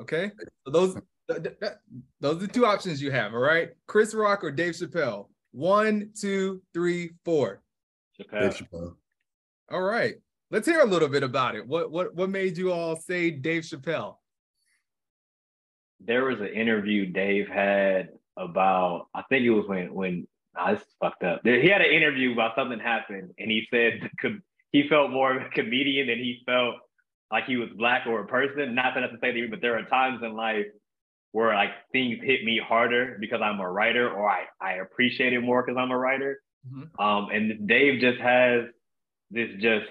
[0.00, 0.30] Okay.
[0.64, 0.96] So those
[1.28, 3.34] those are the two options you have.
[3.34, 3.70] All right.
[3.86, 5.26] Chris Rock or Dave Chappelle.
[5.52, 7.62] One, two, three, four.
[8.18, 8.40] Chappelle.
[8.40, 8.94] Dave Chappelle.
[9.70, 10.14] All right.
[10.50, 11.66] Let's hear a little bit about it.
[11.66, 14.16] What what what made you all say Dave Chappelle?
[16.00, 20.26] There was an interview Dave had about I think it was when when
[20.58, 21.40] Nah, this is fucked up.
[21.44, 24.10] He had an interview about something happened, and he said
[24.72, 26.76] he felt more of a comedian than he felt
[27.30, 28.74] like he was black or a person.
[28.74, 30.66] Not that necessarily, but there are times in life
[31.32, 35.40] where like things hit me harder because I'm a writer, or I I appreciate it
[35.40, 36.40] more because I'm a writer.
[36.66, 37.00] Mm-hmm.
[37.00, 38.64] Um, and Dave just has
[39.30, 39.86] this just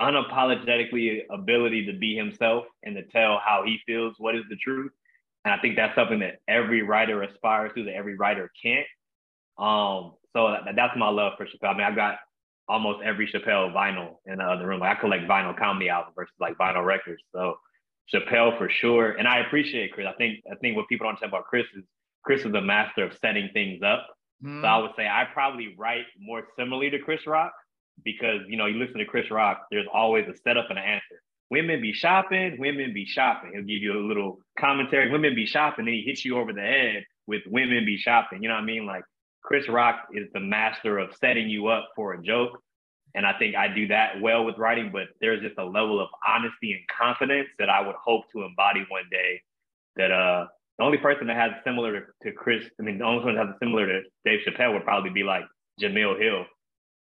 [0.00, 4.90] unapologetically ability to be himself and to tell how he feels, what is the truth.
[5.44, 8.86] And I think that's something that every writer aspires to, that every writer can't.
[9.58, 11.74] Um, so that, that's my love for Chappelle.
[11.74, 12.16] I mean, I got
[12.68, 14.80] almost every Chappelle vinyl in the other room.
[14.80, 17.22] Like I collect vinyl comedy albums versus like vinyl records.
[17.34, 17.56] So
[18.12, 19.12] Chappelle for sure.
[19.12, 20.06] And I appreciate Chris.
[20.08, 21.84] I think I think what people don't understand about Chris is
[22.24, 24.06] Chris is a master of setting things up.
[24.44, 24.62] Mm.
[24.62, 27.52] So I would say I probably write more similarly to Chris Rock
[28.04, 31.22] because you know you listen to Chris Rock, there's always a setup and an answer.
[31.50, 33.52] Women be shopping, women be shopping.
[33.54, 35.10] He'll give you a little commentary.
[35.10, 38.42] Women be shopping, then he hits you over the head with women be shopping.
[38.42, 38.86] You know what I mean?
[38.86, 39.04] Like
[39.44, 42.58] Chris Rock is the master of setting you up for a joke.
[43.14, 46.08] And I think I do that well with writing, but there's just a level of
[46.26, 49.40] honesty and confidence that I would hope to embody one day.
[49.96, 50.46] That uh,
[50.78, 53.46] the only person that has similar to, to Chris, I mean, the only person that
[53.46, 55.44] has similar to Dave Chappelle would probably be like
[55.80, 56.46] Jemele Hill.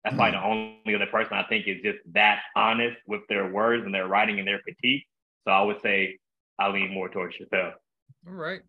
[0.04, 0.32] That's mm.
[0.32, 4.06] the only other person I think is just that honest with their words and their
[4.06, 5.04] writing and their critique.
[5.44, 6.18] So I would say
[6.58, 7.72] I lean more towards Chappelle.
[8.26, 8.60] All right.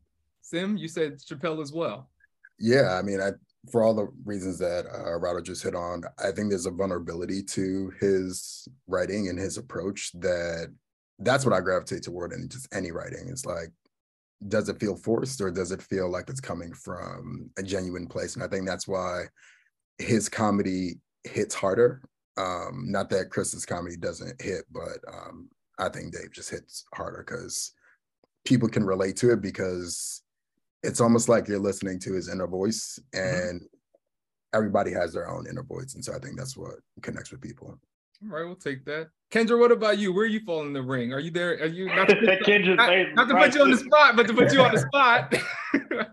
[0.41, 2.09] Sim, you said Chappelle as well.
[2.59, 3.31] Yeah, I mean, I
[3.69, 7.43] for all the reasons that uh, Rado just hit on, I think there's a vulnerability
[7.43, 10.73] to his writing and his approach that
[11.19, 13.27] that's what I gravitate toward in just any writing.
[13.29, 13.69] It's like,
[14.47, 18.33] does it feel forced or does it feel like it's coming from a genuine place?
[18.33, 19.25] And I think that's why
[19.99, 22.01] his comedy hits harder.
[22.37, 27.23] Um, not that Chris's comedy doesn't hit, but um, I think Dave just hits harder
[27.27, 27.73] because
[28.45, 30.23] people can relate to it because
[30.83, 33.49] it's almost like you're listening to his inner voice mm-hmm.
[33.49, 34.57] and mm-hmm.
[34.57, 35.95] everybody has their own inner voice.
[35.95, 37.77] And so I think that's what connects with people.
[38.23, 39.09] All right, we'll take that.
[39.31, 40.13] Kendra, what about you?
[40.13, 41.11] Where are you falling in the ring?
[41.11, 41.53] Are you there?
[41.53, 44.27] Are you not to put, Kendra, not, not to put you on the spot, but
[44.27, 45.33] to put you on the spot?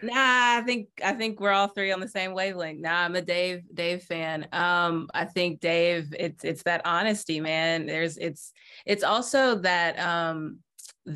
[0.00, 2.80] Nah, I think I think we're all three on the same wavelength.
[2.80, 4.46] Nah, I'm a Dave Dave fan.
[4.52, 7.86] Um, I think Dave, it's it's that honesty, man.
[7.86, 8.52] There's it's
[8.86, 10.58] it's also that um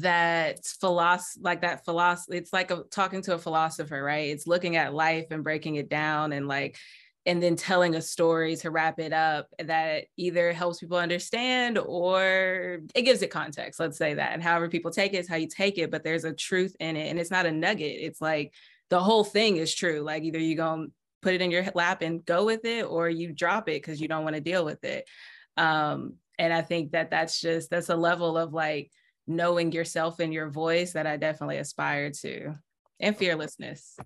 [0.01, 4.77] that philosophy like that philosophy it's like a, talking to a philosopher right it's looking
[4.77, 6.77] at life and breaking it down and like
[7.25, 12.81] and then telling a story to wrap it up that either helps people understand or
[12.95, 15.47] it gives it context let's say that and however people take it is how you
[15.47, 18.53] take it but there's a truth in it and it's not a nugget it's like
[18.93, 20.01] the whole thing is true.
[20.01, 20.87] Like either you go
[21.23, 24.07] put it in your lap and go with it, or you drop it because you
[24.07, 25.09] don't want to deal with it.
[25.57, 28.91] Um, and I think that that's just that's a level of like
[29.27, 32.55] knowing yourself and your voice that I definitely aspire to,
[33.01, 33.97] and fearlessness.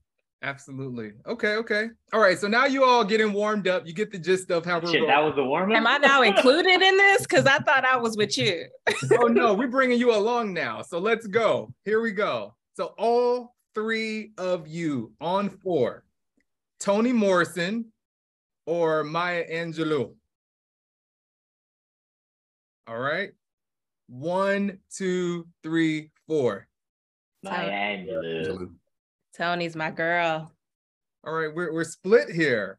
[0.42, 1.12] Absolutely.
[1.26, 1.54] Okay.
[1.56, 1.88] Okay.
[2.12, 2.38] All right.
[2.38, 3.86] So now you all getting warmed up.
[3.86, 4.92] You get the gist of how we're.
[4.92, 5.76] Shit, that was the warm up.
[5.76, 7.22] Am I now included in this?
[7.22, 8.66] Because I thought I was with you.
[9.20, 10.82] oh no, we're bringing you along now.
[10.82, 11.72] So let's go.
[11.84, 12.54] Here we go.
[12.76, 16.04] So all three of you on four
[16.80, 17.86] Toni Morrison
[18.66, 20.14] or Maya Angelou?
[22.86, 23.30] All right.
[24.08, 26.68] One, two, three, four.
[27.42, 28.70] Maya Angelou.
[29.34, 30.52] Toni's my girl.
[31.24, 32.78] All right, we're we're split here.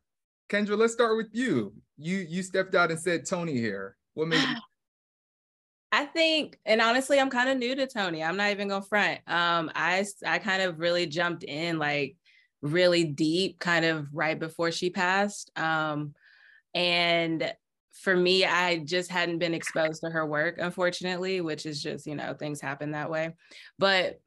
[0.50, 1.74] Kendra, let's start with you.
[1.98, 3.98] You you stepped out and said Toni here.
[4.13, 4.56] What made you
[5.92, 8.24] I think, and honestly, I'm kind of new to Toni.
[8.24, 9.20] I'm not even gonna front.
[9.28, 12.16] Um, I I kind of really jumped in like
[12.62, 15.52] really deep, kind of right before she passed.
[15.58, 16.13] Um,
[16.74, 17.54] and
[18.02, 22.16] for me, I just hadn't been exposed to her work, unfortunately, which is just, you
[22.16, 23.34] know, things happen that way.
[23.80, 24.20] But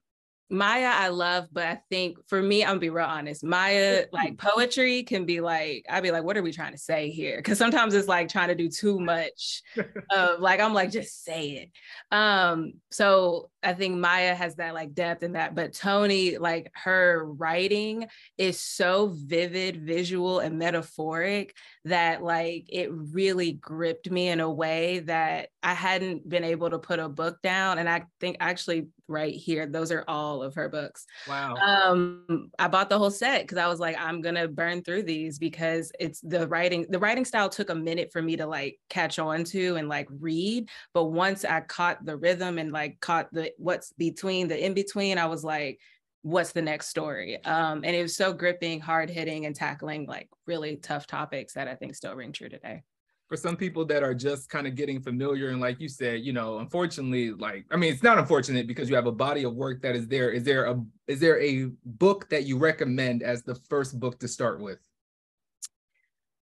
[0.53, 3.45] Maya, I love, but I think for me, I'm gonna be real honest.
[3.45, 7.09] Maya, like poetry can be like, I'd be like, what are we trying to say
[7.11, 7.41] here?
[7.41, 9.63] Cause sometimes it's like trying to do too much
[10.11, 11.71] of like, I'm like, just say it.
[12.15, 17.25] Um, so I think Maya has that like depth in that, but Toni, like her
[17.25, 18.07] writing
[18.39, 25.01] is so vivid, visual, and metaphoric that like it really gripped me in a way
[25.01, 27.79] that I hadn't been able to put a book down.
[27.79, 29.67] And I think actually right here.
[29.67, 31.05] Those are all of her books.
[31.29, 31.57] Wow.
[31.57, 35.39] Um, I bought the whole set because I was like, I'm gonna burn through these
[35.39, 36.87] because it's the writing.
[36.89, 40.09] The writing style took a minute for me to like catch on to and like
[40.11, 44.75] read, but once I caught the rhythm and like caught the what's between the in
[44.75, 45.81] between, I was like,
[46.23, 47.43] what's the next story?
[47.45, 51.69] Um, and it was so gripping, hard hitting, and tackling like really tough topics that
[51.69, 52.83] I think still ring true today.
[53.29, 56.33] For some people that are just kind of getting familiar and like you said you
[56.33, 59.83] know unfortunately like i mean it's not unfortunate because you have a body of work
[59.83, 60.31] that is there.
[60.31, 64.27] Is there a is there a book that you recommend as the first book to
[64.29, 64.81] start with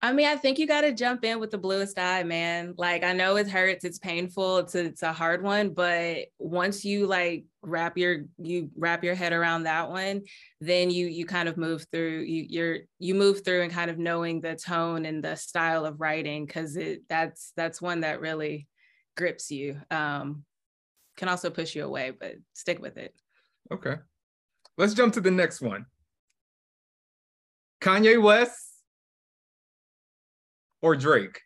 [0.07, 2.75] I mean, I think you got to jump in with the bluest eye, man.
[2.79, 6.85] Like, I know it hurts, it's painful, it's a, it's a hard one, but once
[6.85, 10.23] you like wrap your you wrap your head around that one,
[10.61, 13.99] then you you kind of move through you you're you move through and kind of
[13.99, 18.69] knowing the tone and the style of writing because it that's that's one that really
[19.17, 19.81] grips you.
[19.91, 20.45] Um,
[21.17, 23.13] can also push you away, but stick with it.
[23.73, 23.97] Okay,
[24.79, 25.87] let's jump to the next one.
[27.81, 28.66] Kanye West
[30.83, 31.41] or Drake?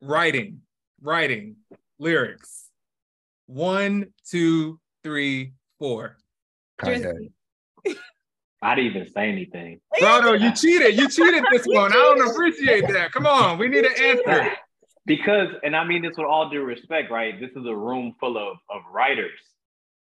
[0.00, 0.60] Writing,
[1.00, 1.56] writing,
[1.98, 2.70] lyrics.
[3.46, 6.16] One, two, three, four.
[6.82, 7.30] I didn't
[8.78, 9.80] even say anything.
[10.00, 10.96] Rado, you cheated.
[10.98, 11.92] You cheated this one.
[11.92, 13.12] I don't appreciate that.
[13.12, 14.52] Come on, we need an answer.
[15.06, 17.38] Because, and I mean this with all due respect, right?
[17.38, 19.38] This is a room full of, of writers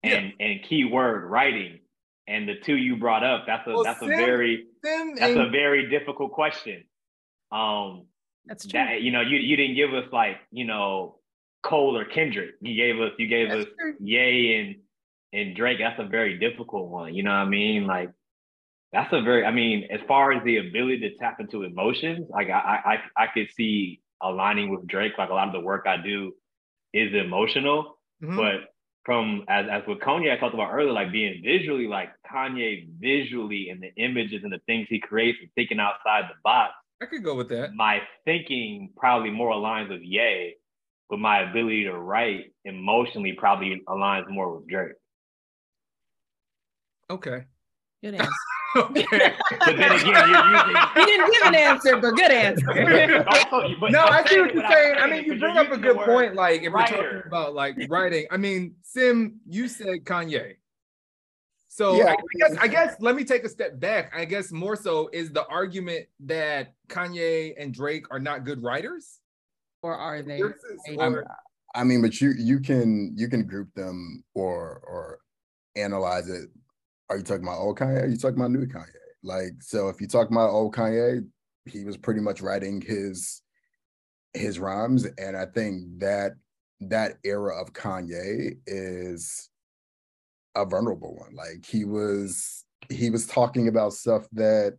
[0.05, 0.47] and, yeah.
[0.47, 1.81] and keyword writing
[2.27, 5.33] and the two you brought up, that's a well, that's Sim, a very Sim that's
[5.33, 5.41] and...
[5.41, 6.85] a very difficult question.
[7.51, 8.07] Um,
[8.47, 8.79] that's true.
[8.79, 11.19] That, you know, you you didn't give us like you know
[11.63, 12.55] Cole or Kendrick.
[12.61, 13.95] You gave us you gave that's us true.
[14.01, 14.77] Ye and
[15.33, 15.79] and Drake.
[15.79, 17.15] That's a very difficult one.
[17.15, 17.87] You know what I mean?
[17.87, 18.11] Like
[18.93, 22.51] That's a very, I mean, as far as the ability to tap into emotions, like
[22.51, 25.15] I, I, I could see aligning with Drake.
[25.17, 26.33] Like a lot of the work I do
[26.93, 28.37] is emotional, mm-hmm.
[28.37, 28.72] but
[29.05, 33.69] from as as with Kanye I talked about earlier, like being visually, like Kanye visually
[33.71, 36.73] and the images and the things he creates and thinking outside the box.
[37.01, 37.75] I could go with that.
[37.75, 40.55] My thinking probably more aligns with Ye,
[41.11, 44.93] but my ability to write emotionally probably aligns more with Drake.
[47.11, 47.45] Okay.
[48.03, 48.31] Good answer.
[48.77, 49.07] okay.
[49.61, 50.77] but then again, you're using.
[50.97, 53.25] You didn't give an answer, but good answer.
[53.29, 54.97] also, but no, I see what you're saying.
[54.99, 56.35] I mean, you bring up a good point.
[56.35, 56.97] Like, if writer.
[56.97, 60.55] we're talking about like writing, I mean, Sim, you said Kanye.
[61.69, 62.13] So yeah.
[62.13, 64.13] I guess I guess let me take a step back.
[64.15, 69.21] I guess more so is the argument that Kanye and Drake are not good writers,
[69.83, 70.43] or are they?
[70.43, 71.25] Or,
[71.75, 75.19] I mean, but you you can you can group them or or
[75.77, 76.51] analyze it
[77.13, 78.03] are you talking about old Kanye?
[78.05, 78.87] Are you talking about new Kanye?
[79.23, 81.27] Like, so if you talk about old Kanye,
[81.67, 83.43] he was pretty much writing his
[84.33, 86.33] his rhymes, and I think that
[86.81, 89.51] that era of Kanye is
[90.57, 91.35] a vulnerable one.
[91.35, 94.79] Like he was he was talking about stuff that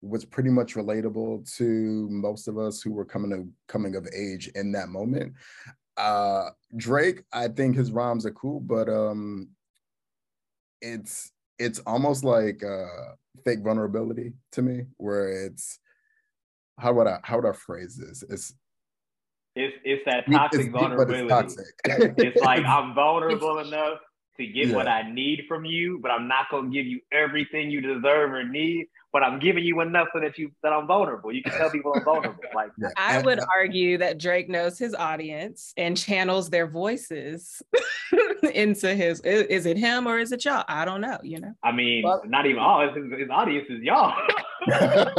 [0.00, 4.48] was pretty much relatable to most of us who were coming to coming of age
[4.54, 5.32] in that moment.
[5.96, 9.48] Uh Drake, I think his rhymes are cool, but um
[10.80, 13.14] it's it's almost like uh
[13.44, 15.78] fake vulnerability to me, where it's
[16.78, 18.24] how would I how would I phrase this?
[18.28, 18.54] It's
[19.56, 21.24] it's it's that toxic it's vulnerability.
[21.24, 22.14] It's, toxic.
[22.18, 23.98] it's like I'm vulnerable enough
[24.36, 24.76] to get yeah.
[24.76, 28.44] what I need from you, but I'm not gonna give you everything you deserve or
[28.44, 28.86] need.
[29.14, 31.32] But I'm giving you enough so that you that I'm vulnerable.
[31.32, 32.42] You can tell people I'm vulnerable.
[32.52, 32.88] Like yeah.
[32.96, 37.62] I would argue that Drake knows his audience and channels their voices
[38.52, 39.20] into his.
[39.20, 40.64] Is, is, it him or is it y'all?
[40.66, 41.18] I don't know.
[41.22, 41.54] You know.
[41.62, 42.92] I mean, but, not even all.
[42.92, 44.12] His, his audience is y'all.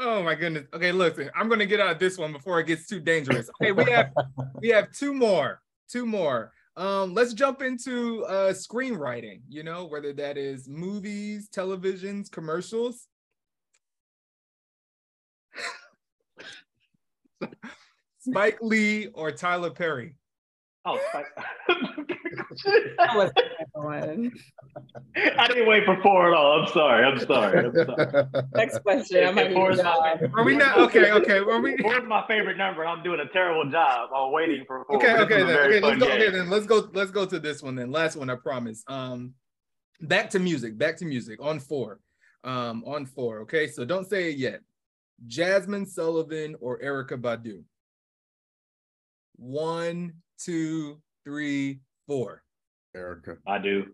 [0.00, 0.64] Oh my goodness.
[0.72, 3.50] Okay, listen, I'm gonna get out of this one before it gets too dangerous.
[3.60, 4.12] Okay, we have
[4.60, 6.52] we have two more, two more.
[6.78, 13.08] Um, let's jump into uh screenwriting, you know, whether that is movies, televisions, commercials.
[18.20, 20.14] Spike Lee or Tyler Perry?
[20.88, 21.26] Oh, Spike.
[22.96, 23.30] that was
[23.72, 24.32] one.
[25.16, 26.62] I didn't wait for four at all.
[26.62, 27.04] I'm sorry.
[27.04, 27.66] I'm sorry.
[27.66, 28.24] I'm sorry.
[28.54, 29.26] Next question.
[29.26, 31.10] I'm Are we not okay?
[31.12, 31.38] Okay.
[31.38, 31.76] Are we?
[31.76, 32.86] Four's my favorite number.
[32.86, 34.08] I'm doing a terrible job.
[34.14, 34.96] I'm waiting for four.
[34.96, 35.18] Okay.
[35.18, 35.42] Okay.
[35.42, 35.58] Then.
[35.58, 35.80] Okay.
[35.80, 36.06] Let's go.
[36.06, 36.16] Game.
[36.16, 36.30] Okay.
[36.30, 36.88] Then let's go.
[36.94, 37.74] Let's go to this one.
[37.74, 38.30] Then last one.
[38.30, 38.82] I promise.
[38.86, 39.34] Um,
[40.00, 40.78] back to music.
[40.78, 41.38] Back to music.
[41.42, 42.00] On four.
[42.44, 43.40] Um, on four.
[43.40, 43.66] Okay.
[43.66, 44.60] So don't say it yet.
[45.26, 47.62] Jazmine Sullivan or Erykah Badu.
[49.36, 52.42] One, two, three, four.
[52.96, 53.38] Erykah.
[53.46, 53.86] I do.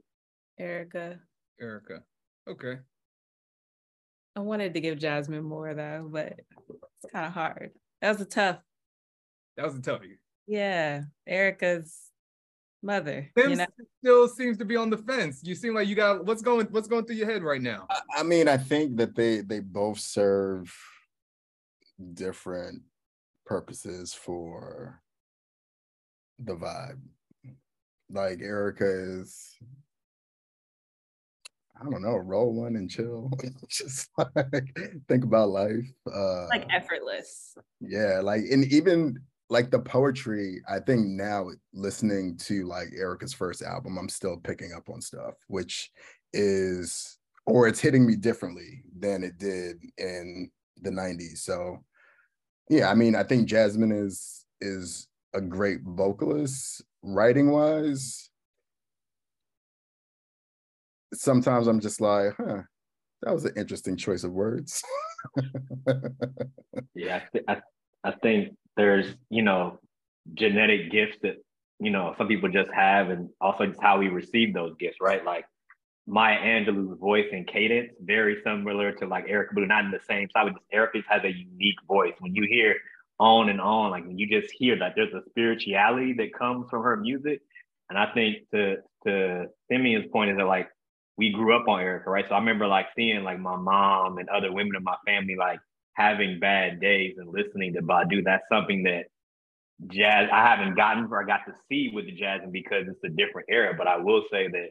[0.61, 1.19] Erykah.
[1.63, 2.03] Erykah.
[2.49, 2.79] Okay.
[4.37, 7.71] I wanted to give Jazmine more though, but it's kind of hard.
[8.03, 8.59] That was a tough.
[9.57, 10.19] That was a toughie.
[10.47, 12.11] Yeah, Erykah's
[12.83, 13.31] mother.
[13.37, 13.67] Tim you know?
[14.03, 15.41] still seems to be on the fence.
[15.45, 17.87] You seem like you got what's going what's going through your head right now.
[17.91, 20.75] I, I mean, I think that they they both serve
[22.15, 22.83] different
[23.47, 25.01] purposes for
[26.45, 27.01] the vibe.
[28.11, 29.57] Like Erykah is,
[31.81, 33.31] I don't know, roll one and chill.
[33.69, 34.77] Just like
[35.09, 35.91] think about life.
[36.13, 37.57] Uh, like effortless.
[37.81, 39.19] Yeah, like and even
[39.51, 44.73] like the poetry, I think now listening to like Erykah's first album, I'm still picking
[44.73, 45.91] up on stuff, which
[46.33, 50.51] is or it's hitting me differently than it did in
[50.81, 51.39] the 90s.
[51.39, 51.85] So
[52.69, 58.31] yeah, I mean, I think Jazmine is is a great vocalist writing wise
[61.13, 62.63] sometimes i'm just like huh
[63.23, 64.83] that was an interesting choice of words
[66.95, 67.57] yeah I, th- I,
[68.05, 69.79] I think there's you know
[70.35, 71.37] genetic gifts that
[71.81, 75.25] you know some people just have and also just how we receive those gifts right
[75.25, 75.45] like
[76.07, 80.29] Maya Angelou's voice and cadence very similar to like Eric, but not in the same
[80.29, 80.49] style.
[80.49, 82.13] Just Eric has a unique voice.
[82.19, 82.77] When you hear
[83.19, 83.91] on and on.
[83.91, 87.41] Like you just hear that there's a spirituality that comes from her music.
[87.89, 90.69] And I think to to Simeon's point is that like
[91.17, 92.25] we grew up on Erykah, right?
[92.29, 95.61] So I remember like seeing like my mom and other women in my family like
[95.95, 98.25] having bad days and listening to Badu.
[98.25, 99.07] That's something that
[99.89, 103.09] jazz I haven't gotten or I got to see with the and because it's a
[103.09, 103.75] different era.
[103.77, 104.71] But I will say that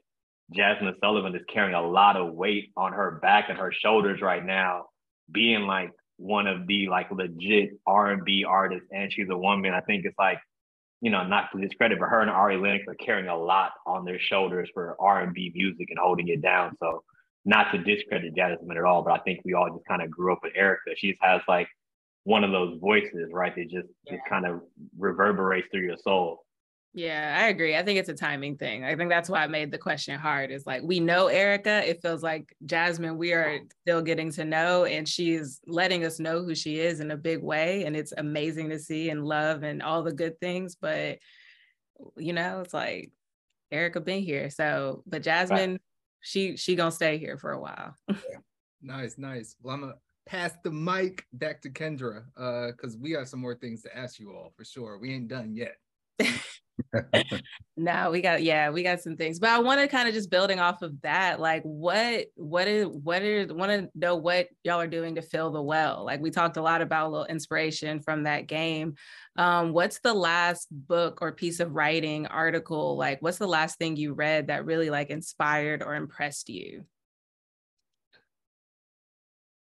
[0.54, 4.46] Jazmine Sullivan is carrying a lot of weight on her back and her shoulders right
[4.46, 4.88] now,
[5.32, 9.74] being like one of the like legit R and B artists, and she's a woman.
[9.74, 10.39] I think it's like
[11.03, 14.05] you know, not to discredit, but her and Ari Lennox are carrying a lot on
[14.05, 16.78] their shoulders for R and B music and holding it down.
[16.80, 17.03] So
[17.43, 20.32] not to discredit Jazmine at all, but I think we all just kind of grew
[20.32, 20.95] up with Erykah.
[20.95, 21.68] She just has like
[22.24, 23.53] one of those voices, right?
[23.53, 24.14] That just yeah.
[24.14, 24.61] just kind of
[24.97, 26.43] reverberates through your soul.
[26.96, 27.76] Yeah, I agree.
[27.76, 28.84] I think it's a timing thing.
[28.84, 30.52] I think that's why I made the question hard.
[30.52, 31.88] Is like we know Erykah.
[31.88, 36.44] It feels like Jazmine, we are still getting to know, and she's letting us know
[36.44, 37.86] who she is in a big way.
[37.86, 40.76] And it's amazing to see and love and all the good things.
[40.80, 41.18] But
[42.16, 43.12] you know, it's like
[43.74, 44.52] Erykah been here.
[44.52, 45.82] So, but Jazmine, right.
[46.22, 47.96] she she gonna stay here for a while.
[48.84, 49.56] nice, nice.
[49.64, 49.96] Well, I'm gonna
[50.28, 54.20] pass the mic back to Kendra, uh, because we have some more things to ask
[54.20, 55.00] you all for sure.
[55.00, 55.76] We ain't done yet.
[57.78, 59.39] no, we got yeah, we got some things.
[59.39, 62.88] But I want to kind of just building off of that, like what what is
[62.88, 66.03] what is want to know what y'all are doing to fill the well.
[66.05, 68.95] Like we talked a lot about a little inspiration from that game.
[69.38, 73.95] Um, what's the last book or piece of writing, article, like what's the last thing
[73.95, 76.86] you read that really like inspired or impressed you?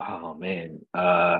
[0.01, 0.80] Oh man.
[0.94, 1.38] Uh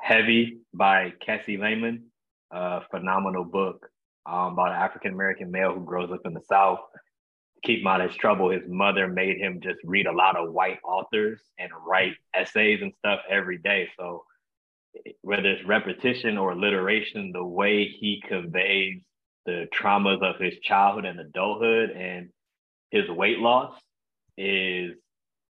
[0.00, 2.04] Heavy by Kiese Laymon.
[2.50, 3.88] Uh phenomenal book
[4.26, 6.80] um, about an African American male who grows up in the South.
[7.64, 10.52] Keep him out of his trouble, his mother made him just read a lot of
[10.52, 13.88] white authors and write essays and stuff every day.
[13.96, 14.24] So
[15.22, 19.00] whether it's repetition or alliteration, the way he conveys
[19.46, 22.30] the traumas of his childhood and adulthood and
[22.90, 23.74] his weight loss
[24.36, 24.94] is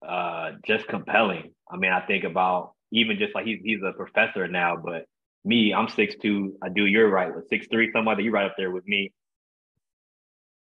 [0.06, 1.52] uh, just compelling.
[1.70, 5.06] I mean, I think about even just like he's he's a professor now, but
[5.44, 6.56] me, I'm six two.
[6.62, 7.90] I do you're right with six three.
[7.92, 9.12] Somebody you're right up there with me.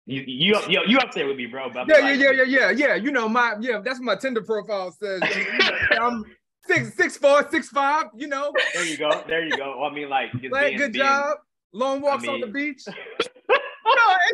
[0.06, 1.70] You you you, you up there with me, bro.
[1.72, 2.94] Yeah, like, yeah, yeah, yeah, yeah, yeah.
[2.94, 3.80] You know my yeah.
[3.84, 5.22] That's what my Tinder profile says.
[6.00, 6.24] I'm
[6.66, 8.06] six six four six five.
[8.16, 8.52] You know.
[8.74, 9.22] There you go.
[9.26, 9.84] There you go.
[9.84, 11.36] I mean, like, just being, good being, job.
[11.72, 12.84] Long walks I mean, on the beach.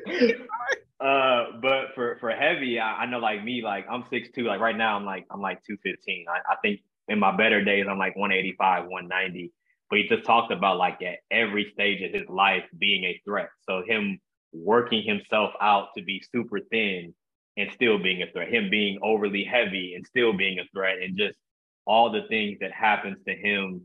[1.00, 4.44] uh, but for for heavy, I, I, know like me, like I'm six two.
[4.44, 6.26] Like right now, I'm like I'm like two fifteen.
[6.28, 9.52] I, I think in my better days, I'm like one eighty five, one ninety
[9.90, 13.48] but he just talked about like at every stage of his life being a threat.
[13.68, 14.18] So him
[14.52, 17.14] working himself out to be super thin
[17.56, 21.16] and still being a threat, him being overly heavy and still being a threat, and
[21.16, 21.38] just
[21.86, 23.82] all the things that happens to him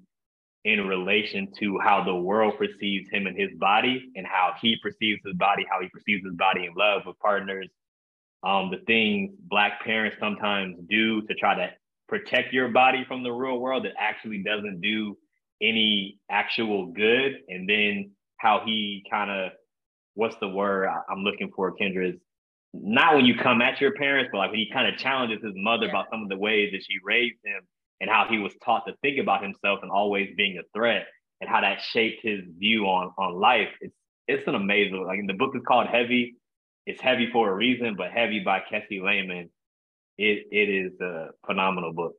[0.65, 5.21] in relation to how the world perceives him and his body and how he perceives
[5.25, 7.69] his body, how he perceives his body in love with partners.
[8.43, 11.69] Um, the things black parents sometimes do to try to
[12.07, 15.17] protect your body from the real world that actually doesn't do
[15.61, 19.51] any actual good, and then how he kind of
[20.15, 22.19] what's the word I'm looking for, Kendra is
[22.73, 25.53] not when you come at your parents, but like when he kind of challenges his
[25.55, 25.91] mother yeah.
[25.91, 27.61] about some of the ways that she raised him
[28.01, 31.07] and how he was taught to think about himself and always being a threat
[31.41, 33.69] and how that shaped his view on on life.
[33.81, 33.95] It's
[34.27, 36.35] it's an amazing like the book is called Heavy.
[36.85, 39.49] It's heavy for a reason, but heavy by Kiese Laymon.
[40.17, 42.13] It it is a phenomenal book.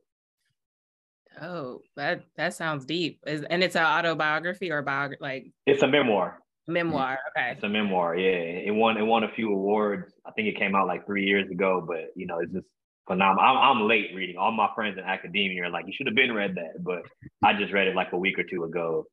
[1.39, 3.19] Oh, that that sounds deep.
[3.27, 5.21] Is, and it's an autobiography or biography?
[5.21, 6.39] Like it's a memoir.
[6.67, 7.19] Memoir.
[7.29, 7.51] Okay.
[7.53, 8.15] It's a memoir.
[8.17, 8.97] Yeah, it won.
[8.97, 10.11] It won a few awards.
[10.25, 11.83] I think it came out like three years ago.
[11.85, 12.65] But you know, it's just
[13.07, 13.43] phenomenal.
[13.43, 14.37] I'm, I'm late reading.
[14.37, 17.01] All my friends in academia are like, you should have been read that, but
[17.43, 19.05] I just read it like a week or two ago.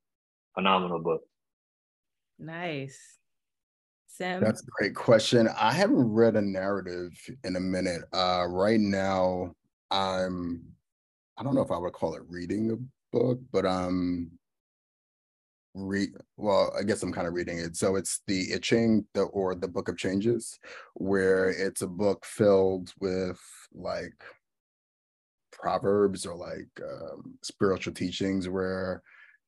[0.55, 1.23] Phenomenal book.
[2.39, 2.99] Nice.
[4.07, 4.41] Sim.
[4.41, 5.49] That's a great question.
[5.59, 7.13] I haven't read a narrative
[7.45, 8.03] in a minute.
[8.13, 9.53] Uh, right now,
[9.91, 10.65] I'm
[11.39, 14.31] I don't know if I would call it reading a book, but um
[15.75, 17.77] read well, I guess I'm kind of reading it.
[17.77, 20.59] So it's the I Ching the or the book of changes,
[20.95, 23.41] where it's a book filled with
[23.73, 24.21] like
[25.53, 29.03] proverbs or like um, spiritual teachings where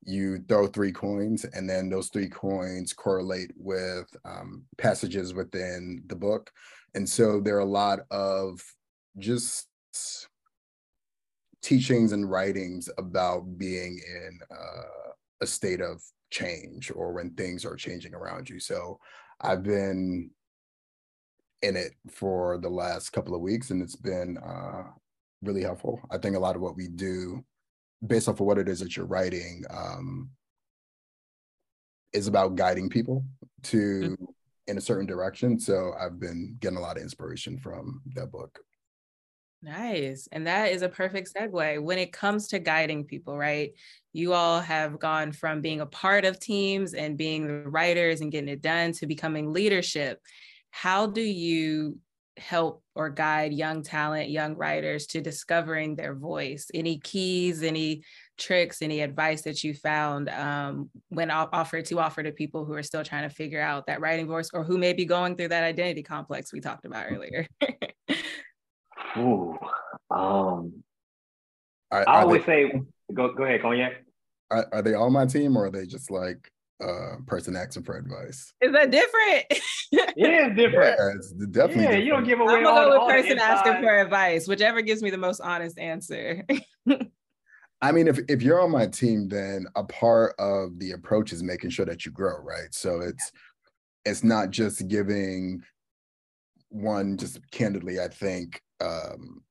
[0.04, 6.16] you throw three coins and then those three coins correlate with um, passages within the
[6.16, 6.50] book
[6.94, 8.60] and so there are a lot of
[9.18, 9.68] just
[11.62, 17.76] teachings and writings about being in uh, a state of change or when things are
[17.76, 18.60] changing around you.
[18.60, 18.98] So
[19.40, 20.30] I've been
[21.62, 24.84] in it for the last couple of weeks and it's been uh,
[25.42, 26.00] really helpful.
[26.10, 27.44] I think a lot of what we do,
[28.06, 30.30] based off of what it is that you're writing, um,
[32.12, 33.24] is about guiding people
[33.64, 34.24] to mm-hmm.
[34.66, 35.60] in a certain direction.
[35.60, 38.58] So I've been getting a lot of inspiration from that book.
[39.62, 40.26] Nice.
[40.32, 43.72] And that is a perfect segue when it comes to guiding people, right?
[44.12, 48.32] You all have gone from being a part of teams and being the writers and
[48.32, 50.18] getting it done to becoming leadership.
[50.70, 51.98] How do you
[52.38, 56.68] help or guide young talent, young writers to discovering their voice?
[56.72, 58.02] Any keys, any
[58.38, 62.82] tricks, any advice that you found um, when offered to offer to people who are
[62.82, 65.64] still trying to figure out that writing voice or who may be going through that
[65.64, 67.46] identity complex we talked about earlier?
[69.18, 69.58] Ooh,
[70.10, 70.82] um,
[71.90, 72.82] I, I always they, say,
[73.12, 74.04] go go ahead, Cognac.
[74.50, 76.50] Are, are they on my team or are they just like
[76.80, 78.52] uh person asking for advice.
[78.60, 79.44] Is that different?
[79.92, 80.96] yeah, it's different.
[80.98, 81.82] Yeah, it's definitely.
[81.84, 82.04] Yeah, different.
[82.04, 82.54] you don't give away.
[82.54, 86.44] I'm gonna go with person asking for advice, whichever gives me the most honest answer.
[87.82, 91.42] I mean, if if you're on my team, then a part of the approach is
[91.42, 92.72] making sure that you grow, right?
[92.72, 93.32] So it's
[94.04, 95.62] it's not just giving
[96.68, 99.42] one just candidly, I think um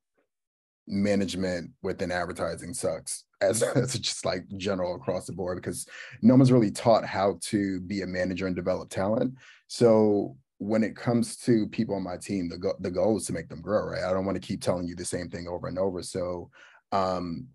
[0.87, 5.87] management within advertising sucks as, as just like general across the board because
[6.21, 9.33] no one's really taught how to be a manager and develop talent.
[9.67, 13.33] So when it comes to people on my team, the go- the goal is to
[13.33, 14.03] make them grow, right?
[14.03, 16.01] I don't want to keep telling you the same thing over and over.
[16.03, 16.49] So
[16.91, 17.47] um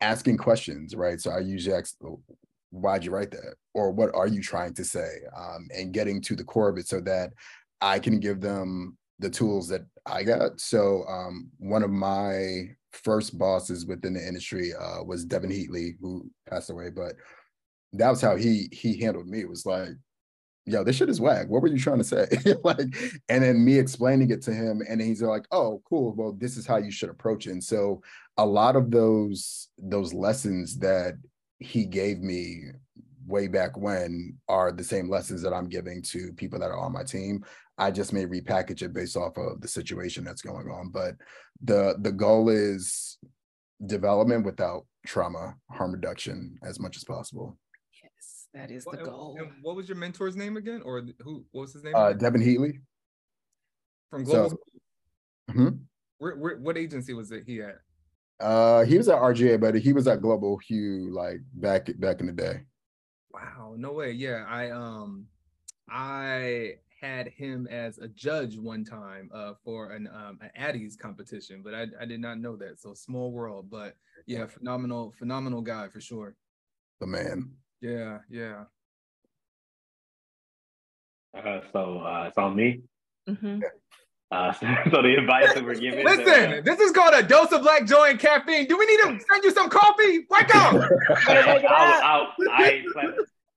[0.00, 1.20] asking questions, right?
[1.20, 1.96] So I usually ask
[2.70, 3.54] why'd you write that?
[3.72, 5.20] Or what are you trying to say?
[5.36, 7.32] Um, and getting to the core of it so that
[7.80, 10.60] I can give them the tools that I got.
[10.60, 16.30] So um, one of my first bosses within the industry uh, was Devin Heatley, who
[16.48, 17.14] passed away, but
[17.92, 19.40] that was how he he handled me.
[19.40, 19.90] It was like,
[20.66, 21.48] yo, this shit is whack.
[21.48, 22.26] What were you trying to say?
[22.64, 22.78] like,
[23.28, 26.12] and then me explaining it to him, and he's like, oh, cool.
[26.14, 27.52] Well, this is how you should approach it.
[27.52, 28.02] And so
[28.36, 31.14] a lot of those those lessons that
[31.58, 32.64] he gave me
[33.26, 36.92] way back when are the same lessons that I'm giving to people that are on
[36.92, 37.44] my team.
[37.78, 40.90] I just may repackage it based off of the situation that's going on.
[40.90, 41.14] But
[41.62, 43.18] the the goal is
[43.86, 47.58] development without trauma, harm reduction as much as possible.
[48.02, 49.36] Yes, that is the goal.
[49.38, 50.82] And what was your mentor's name again?
[50.84, 51.94] Or who what was his name?
[51.96, 52.80] Uh, Devin Heatley.
[54.10, 54.50] From Global.
[54.50, 54.56] So,
[55.52, 55.68] hmm?
[56.18, 57.76] where, where, what agency was it he at?
[58.40, 62.26] Uh, he was at RGA, but he was at Global Hue like back back in
[62.26, 62.60] the day.
[63.34, 64.12] Wow, no way.
[64.12, 65.26] Yeah, I um
[65.90, 71.60] I had him as a judge one time uh, for an um, an ADDYs competition,
[71.62, 72.80] but I, I did not know that.
[72.80, 76.36] So small world, but yeah, phenomenal, phenomenal guy for sure.
[77.00, 77.50] The man.
[77.80, 78.64] Yeah, yeah.
[81.36, 82.82] Uh, so uh, it's on me.
[83.28, 83.60] Mm-hmm.
[84.30, 84.52] Uh,
[84.90, 86.04] so the advice that we're giving.
[86.04, 88.66] Listen, this is called a dose of black joy and caffeine.
[88.66, 90.26] Do we need to send you some coffee?
[90.30, 90.74] Wake up!
[91.28, 93.12] I, I, I,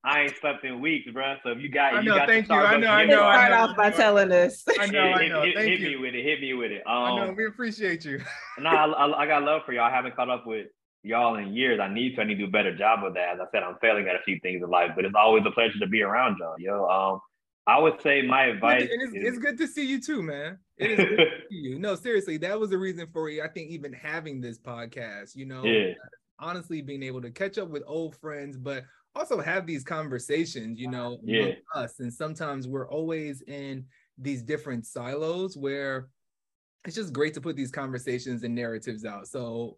[0.07, 1.35] I ain't slept in weeks, bro.
[1.43, 2.55] So if you got, I know, you got thank you.
[2.55, 3.17] I know, I know.
[3.17, 4.63] Start off by telling us.
[4.79, 5.41] I know, I know.
[5.41, 5.89] Hit, thank hit you.
[5.89, 6.23] me with it.
[6.23, 6.83] Hit me with it.
[6.87, 7.29] Um, I know.
[7.29, 8.21] Um, we appreciate you.
[8.59, 9.83] no, I, I, I, got love for y'all.
[9.83, 10.67] I haven't caught up with
[11.03, 11.81] y'all in years.
[11.81, 12.21] I need to.
[12.21, 13.33] I need to do a better job of that.
[13.33, 15.51] As I said, I'm failing at a few things in life, but it's always a
[15.51, 16.55] pleasure to be around y'all.
[16.57, 17.19] Yo, um,
[17.67, 18.87] I would say my advice.
[18.89, 20.57] And it's, is, it's good to see you too, man.
[20.77, 21.79] It is good to see you.
[21.79, 25.35] No, seriously, that was the reason for I think even having this podcast.
[25.35, 25.93] You know, yeah.
[26.39, 30.89] honestly, being able to catch up with old friends, but also have these conversations, you
[30.89, 31.51] know, yeah.
[31.75, 31.99] us.
[31.99, 33.85] And sometimes we're always in
[34.17, 36.07] these different silos where
[36.85, 39.27] it's just great to put these conversations and narratives out.
[39.27, 39.77] So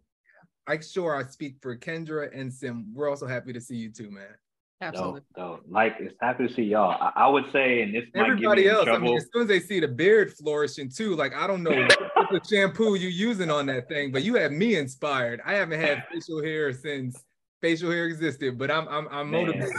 [0.68, 2.92] I'm sure I speak for Kendra and Sim.
[2.94, 4.34] We're also happy to see you too, man.
[4.82, 5.20] Absolutely.
[5.36, 5.60] No, no.
[5.68, 6.96] Like it's happy to see y'all.
[7.00, 8.88] I, I would say, and this everybody else.
[8.88, 11.70] I mean, as soon as they see the beard flourishing too, like I don't know
[11.70, 15.42] what the shampoo you using on that thing, but you have me inspired.
[15.44, 17.22] I haven't had facial hair since
[17.60, 19.70] facial hair existed, but I'm I'm I'm motivated.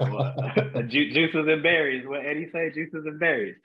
[0.88, 2.06] Ju- juices and berries.
[2.06, 2.70] What Eddie say?
[2.74, 3.56] Juices and berries.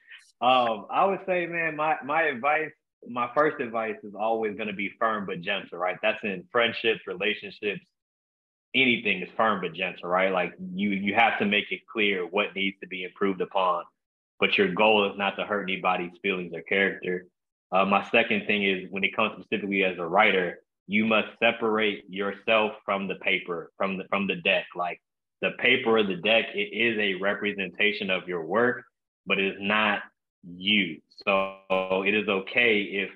[0.42, 2.72] Um, I would say, man, my my advice,
[3.08, 5.98] my first advice is always going to be firm but gentle, right?
[6.04, 7.82] That's in friendships, relationships,
[8.76, 10.32] anything is firm but gentle, right?
[10.32, 13.84] Like you you have to make it clear what needs to be improved upon,
[14.40, 17.28] but your goal is not to hurt anybody's feelings or character.
[17.72, 22.04] Uh, my second thing is when it comes specifically as a writer, you must separate
[22.08, 24.66] yourself from the paper, from the from the deck.
[24.76, 25.02] Like
[25.42, 28.84] the paper or the deck, it is a representation of your work,
[29.26, 30.02] but it is not
[30.44, 31.00] you.
[31.26, 33.10] So it is okay if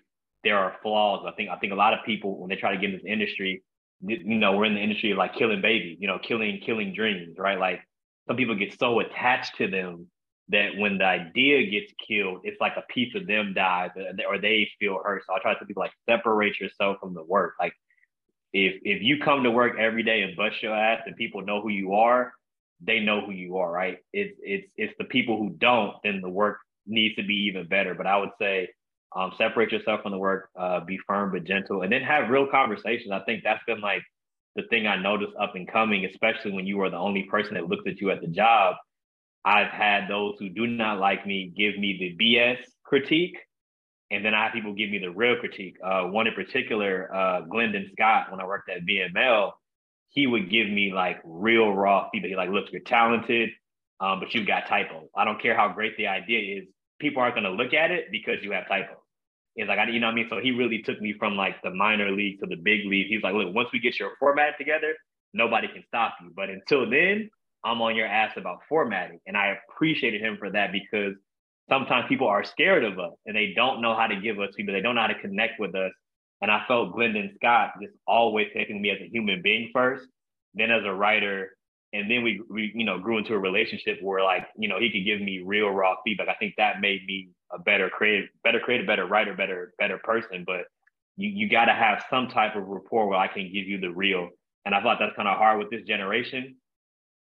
[0.44, 1.26] there are flaws.
[1.28, 3.06] I think I think a lot of people when they try to get in this
[3.06, 3.64] industry,
[4.02, 7.38] you know, we're in the industry of like killing babies, you know, killing killing dreams,
[7.38, 7.60] right?
[7.60, 7.82] Like
[8.28, 10.08] some people get so attached to them
[10.50, 14.40] that when the idea gets killed, it's like a piece of them dies uh, or
[14.40, 15.24] they feel hurt.
[15.28, 17.56] So I try to tell people like separate yourself from the work.
[17.60, 17.74] Like
[18.54, 21.62] if if you come to work every day and bust your ass and people know
[21.62, 22.34] who you are,
[22.82, 23.98] they know who you are, right?
[24.14, 27.94] It's it's it's the people who don't, then the work needs to be even better.
[27.94, 28.70] But I would say
[29.16, 32.48] um, separate yourself from the work, uh, be firm but gentle, and then have real
[32.48, 33.12] conversations.
[33.12, 34.04] I think that's been like
[34.56, 37.68] the thing I noticed up and coming, especially when you are the only person that
[37.68, 38.76] looks at you at the job
[39.48, 43.38] I've had those who do not like me give me the BS critique.
[44.12, 45.78] and then I have people give me the real critique.
[45.84, 49.52] Uh, one in particular, uh, Glendon Scott, when I worked at VML,
[50.10, 52.30] he would give me like real raw feedback.
[52.30, 53.50] He like, look, you're talented,
[54.02, 55.08] um, but you've got typos.
[55.16, 56.68] I don't care how great the idea is.
[57.00, 58.98] People aren't going to look at it because you have typos.
[59.56, 60.28] It's like, I, you know what I mean?
[60.30, 63.08] So he really took me from like the minor league to the big league.
[63.08, 64.94] He's like, look, once we get your format together,
[65.34, 66.32] nobody can stop you.
[66.36, 67.30] But until then,
[67.66, 69.20] I'm on your ass about formatting.
[69.26, 71.16] And I appreciated him for that because
[71.70, 74.74] sometimes people are scared of us and they don't know how to give us people.
[74.74, 75.92] They don't know how to connect with us.
[76.42, 80.06] And I felt Glendon Scott just always taking me as a human being first,
[80.54, 81.57] then as a writer.
[81.94, 84.92] And then we, we, you know, grew into a relationship where like, you know, he
[84.92, 86.28] could give me real raw feedback.
[86.28, 90.44] I think that made me a better creative, better creative, better writer, better, better person.
[90.46, 90.66] But
[91.16, 93.90] you, you got to have some type of rapport where I can give you the
[93.90, 94.30] real.
[94.66, 96.56] And I thought that's kind of hard with this generation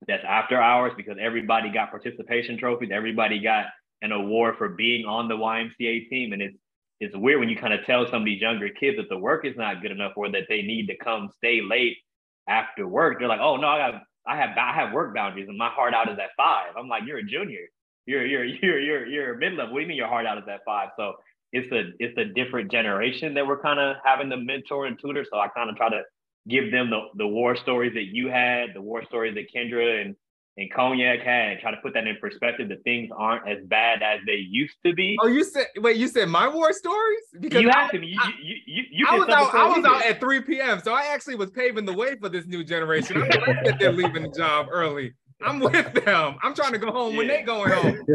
[0.07, 2.89] that's after hours because everybody got participation trophies.
[2.91, 3.68] Everybody got
[4.01, 6.34] an award for being on the YMCA team.
[6.34, 6.57] And it's
[6.99, 9.45] it's weird when you kind of tell some of these younger kids that the work
[9.45, 11.95] is not good enough or that they need to come stay late
[12.47, 13.20] after work.
[13.20, 15.94] They're like, oh no, I got I have I have work boundaries and my heart
[15.94, 16.76] out is at five.
[16.78, 17.66] I'm like, you're a junior.
[18.06, 19.74] You're you're you're you're you're mid level.
[19.74, 20.90] What do you mean your heart out is at five?
[20.98, 21.14] So
[21.52, 25.26] it's a it's a different generation that we're kind of having to mentor and tutor.
[25.30, 26.04] So I kind of try to
[26.48, 30.16] give them the, the war stories that you had, the war stories that Kendra and
[30.60, 34.03] and Cognac had and try to put that in perspective that things aren't as bad
[34.03, 35.18] as they used to be.
[35.22, 37.22] Oh, you said wait, you said my war stories?
[37.39, 38.05] Because you have to.
[38.05, 39.55] You, I, you, you, you I was out.
[39.55, 40.82] I was out at 3 p.m.
[40.84, 43.22] So I actually was paving the way for this new generation.
[43.22, 45.14] I'm glad that they're leaving the job early.
[45.41, 46.36] I'm with them.
[46.43, 47.18] I'm trying to go home yeah.
[47.18, 48.05] when they going home.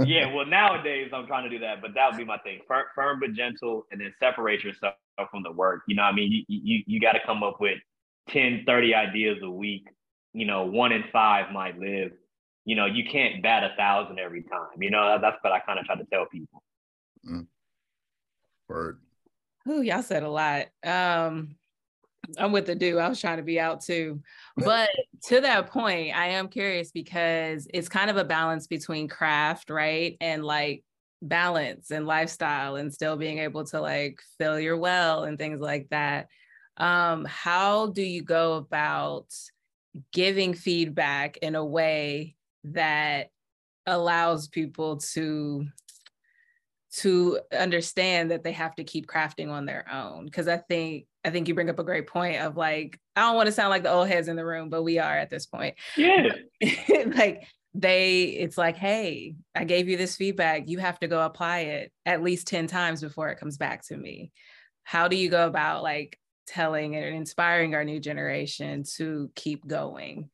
[0.04, 2.84] yeah, well, nowadays I'm trying to do that, but that would be my thing: firm,
[2.94, 4.94] firm but gentle, and then separate yourself
[5.30, 5.84] from the work.
[5.88, 7.78] You know, what I mean, you you, you got to come up with
[8.28, 9.86] 10, 30 ideas a week
[10.34, 12.12] you know, one in five might live.
[12.64, 14.80] You know, you can't bat a thousand every time.
[14.82, 16.62] You know, that's what I kind of try to tell people.
[17.28, 17.46] Mm.
[18.68, 18.98] Word.
[19.68, 20.66] Ooh, y'all said a lot.
[20.84, 21.56] Um,
[22.38, 22.98] I'm with the do.
[22.98, 24.20] I was trying to be out too.
[24.56, 24.90] But
[25.26, 30.16] to that point, I am curious because it's kind of a balance between craft, right?
[30.20, 30.84] And like
[31.22, 35.88] balance and lifestyle and still being able to like fill your well and things like
[35.90, 36.28] that.
[36.76, 39.26] Um, how do you go about
[40.12, 43.28] giving feedback in a way that
[43.86, 45.66] allows people to
[46.96, 50.24] to understand that they have to keep crafting on their own.
[50.24, 53.36] Because i think i think you bring up a great point of like i don't
[53.36, 55.46] want to sound like the old heads in the room but we are at this
[55.46, 55.74] point.
[55.96, 56.28] Yeah.
[57.06, 60.68] Like they it's like hey i gave you this feedback.
[60.68, 63.96] You have to go apply it at least 10 times before it comes back to
[63.96, 64.32] me.
[64.84, 70.30] How do you go about like telling and inspiring our new generation to keep going.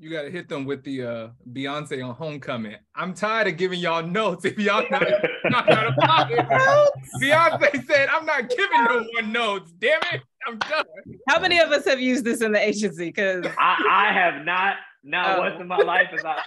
[0.00, 2.76] You got to hit them with the uh, Beyonce on Homecoming.
[2.94, 5.02] I'm tired of giving y'all notes if y'all not,
[5.50, 5.66] not
[7.20, 9.72] Beyonce said, I'm not giving no one notes.
[9.72, 10.22] Damn it.
[10.46, 10.84] I'm done.
[11.28, 13.06] How many of us have used this in the agency?
[13.06, 15.40] Because I, I, have not, not oh.
[15.40, 16.08] once in my life.
[16.12, 16.42] And I,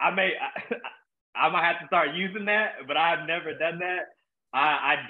[0.00, 4.06] I may, I, I might have to start using that, but I've never done that.
[4.52, 4.58] I,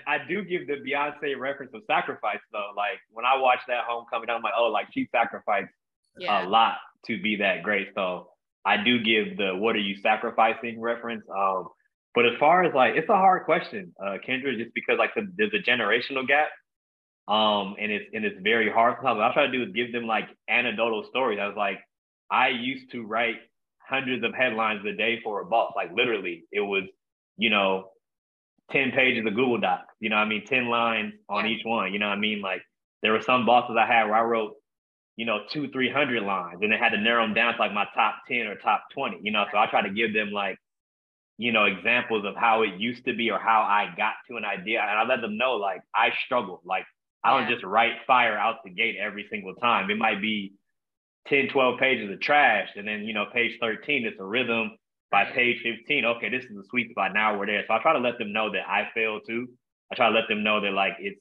[0.06, 2.72] I I do give the Beyonce reference of sacrifice though.
[2.76, 5.72] Like when I watch that homecoming, I'm like, oh, like she sacrificed
[6.18, 6.44] yeah.
[6.44, 7.88] a lot to be that great.
[7.94, 8.28] So
[8.64, 11.24] I do give the what are you sacrificing reference.
[11.34, 11.68] Um,
[12.14, 15.30] but as far as like, it's a hard question, uh, Kendra, just because like the,
[15.36, 16.48] there's a generational gap.
[17.28, 18.96] Um, and it's and it's very hard.
[18.96, 19.18] sometimes.
[19.18, 21.38] What I try to do is give them like anecdotal stories.
[21.40, 21.78] I was like,
[22.30, 23.36] I used to write
[23.78, 25.72] hundreds of headlines a day for a boss.
[25.76, 26.84] Like literally, it was,
[27.36, 27.90] you know,
[28.70, 30.44] 10 pages of Google Docs, you know I mean?
[30.44, 32.40] 10 lines on each one, you know I mean?
[32.40, 32.62] Like
[33.02, 34.54] there were some bosses I had where I wrote,
[35.16, 37.86] you know, two, 300 lines and they had to narrow them down to like my
[37.94, 39.44] top 10 or top 20, you know?
[39.50, 40.58] So I try to give them like,
[41.38, 44.44] you know, examples of how it used to be or how I got to an
[44.44, 44.80] idea.
[44.80, 46.60] And I let them know like I struggle.
[46.64, 46.84] Like
[47.24, 49.90] I don't just write fire out the gate every single time.
[49.90, 50.52] It might be
[51.28, 52.68] 10, 12 pages of trash.
[52.76, 54.76] And then, you know, page 13, it's a rhythm
[55.10, 57.12] by page 15, okay, this is the sweet spot.
[57.14, 57.64] Now we're there.
[57.66, 59.48] So I try to let them know that I fail too.
[59.90, 61.20] I try to let them know that like it's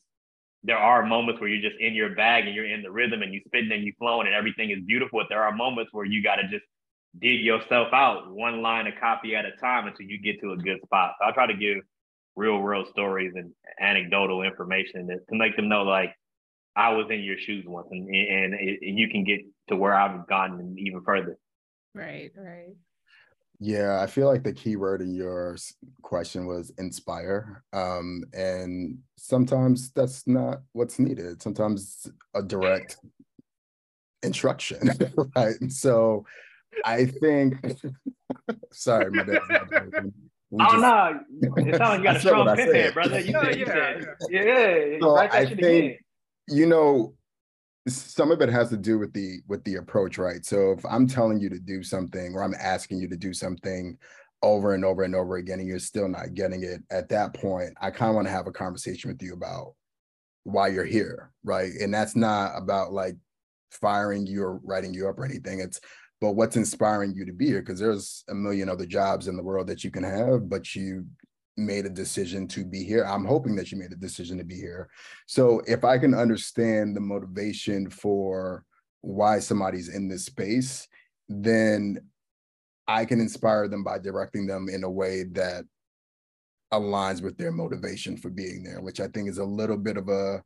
[0.63, 3.33] there are moments where you're just in your bag and you're in the rhythm and
[3.33, 5.19] you spitting and you flowing and everything is beautiful.
[5.19, 6.65] But there are moments where you got to just
[7.19, 10.57] dig yourself out one line of copy at a time until you get to a
[10.57, 11.13] good spot.
[11.19, 11.77] So I try to give
[12.35, 16.13] real world stories and anecdotal information to, to make them know like
[16.75, 20.27] I was in your shoes once and, and, and you can get to where I've
[20.27, 21.38] gotten even further.
[21.95, 22.75] Right, right.
[23.59, 25.57] Yeah, I feel like the key word in your
[26.03, 27.63] question was inspire.
[27.73, 31.41] Um, and sometimes that's not what's needed.
[31.41, 32.97] Sometimes a direct
[34.21, 34.91] instruction,
[35.35, 35.55] right?
[35.59, 36.25] And so
[36.85, 37.55] I think,
[38.71, 39.41] sorry, my dad's
[40.49, 41.19] We oh just, no!
[41.57, 43.19] It sounds like you got a strong pin head, brother.
[43.19, 44.97] You said, yeah, yeah, yeah.
[45.01, 45.97] So I think again.
[46.47, 47.16] you know
[47.88, 50.45] some of it has to do with the with the approach, right?
[50.45, 53.97] So if I'm telling you to do something or I'm asking you to do something
[54.43, 57.71] over and over and over again, and you're still not getting it, at that point,
[57.81, 59.73] I kind of want to have a conversation with you about
[60.43, 61.71] why you're here, right?
[61.81, 63.15] And that's not about like
[63.71, 65.59] firing you or writing you up or anything.
[65.59, 65.79] It's
[66.19, 69.43] but what's inspiring you to be here because there's a million other jobs in the
[69.43, 71.05] world that you can have but you
[71.57, 73.03] made a decision to be here.
[73.03, 74.89] I'm hoping that you made a decision to be here.
[75.25, 78.63] So if i can understand the motivation for
[79.01, 80.87] why somebody's in this space
[81.29, 81.97] then
[82.87, 85.63] i can inspire them by directing them in a way that
[86.73, 90.09] aligns with their motivation for being there which i think is a little bit of
[90.09, 90.43] a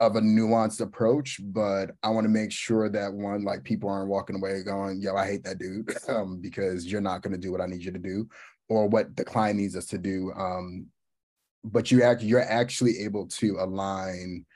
[0.00, 4.08] of a nuanced approach, but I want to make sure that one, like people aren't
[4.08, 7.52] walking away going, yo, I hate that dude, um, because you're not going to do
[7.52, 8.26] what I need you to do
[8.70, 10.32] or what the client needs us to do.
[10.32, 10.86] Um,
[11.64, 14.46] but you act, you're actually able to align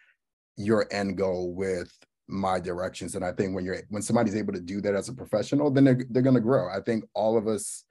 [0.57, 1.93] your end goal with
[2.29, 3.17] my directions.
[3.17, 5.85] And I think when you're when somebody's able to do that as a professional, then
[5.85, 6.71] they're they're gonna grow.
[6.71, 7.85] I think all of us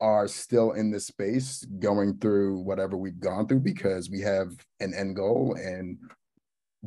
[0.00, 4.94] are still in this space going through whatever we've gone through because we have an
[4.94, 5.98] end goal and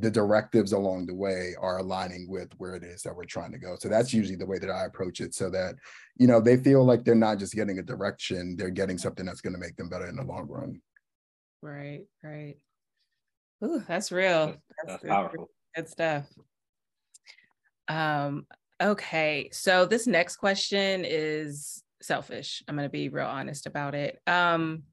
[0.01, 3.57] the directives along the way are aligning with where it is that we're trying to
[3.57, 3.75] go.
[3.79, 5.75] So that's usually the way that I approach it so that,
[6.17, 9.41] you know, they feel like they're not just getting a direction, they're getting something that's
[9.41, 10.81] going to make them better in the long run.
[11.61, 12.55] Right, right.
[13.63, 14.47] Ooh, that's real.
[14.47, 15.49] That's, that's, that's powerful.
[15.75, 16.25] Good stuff.
[17.89, 18.45] Um,
[18.81, 19.49] okay.
[19.51, 22.63] So this next question is selfish.
[22.67, 24.19] I'm going to be real honest about it.
[24.25, 24.83] Um,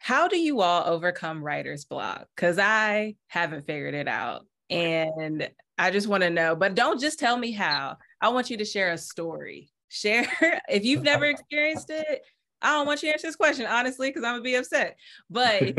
[0.00, 2.26] how do you all overcome writer's block?
[2.34, 4.46] Because I haven't figured it out.
[4.70, 5.48] And
[5.78, 7.96] I just want to know, but don't just tell me how.
[8.20, 9.70] I want you to share a story.
[9.88, 10.26] Share
[10.68, 12.22] if you've never experienced it.
[12.60, 14.96] I don't want you to answer this question, honestly, because I'm gonna be upset.
[15.30, 15.78] But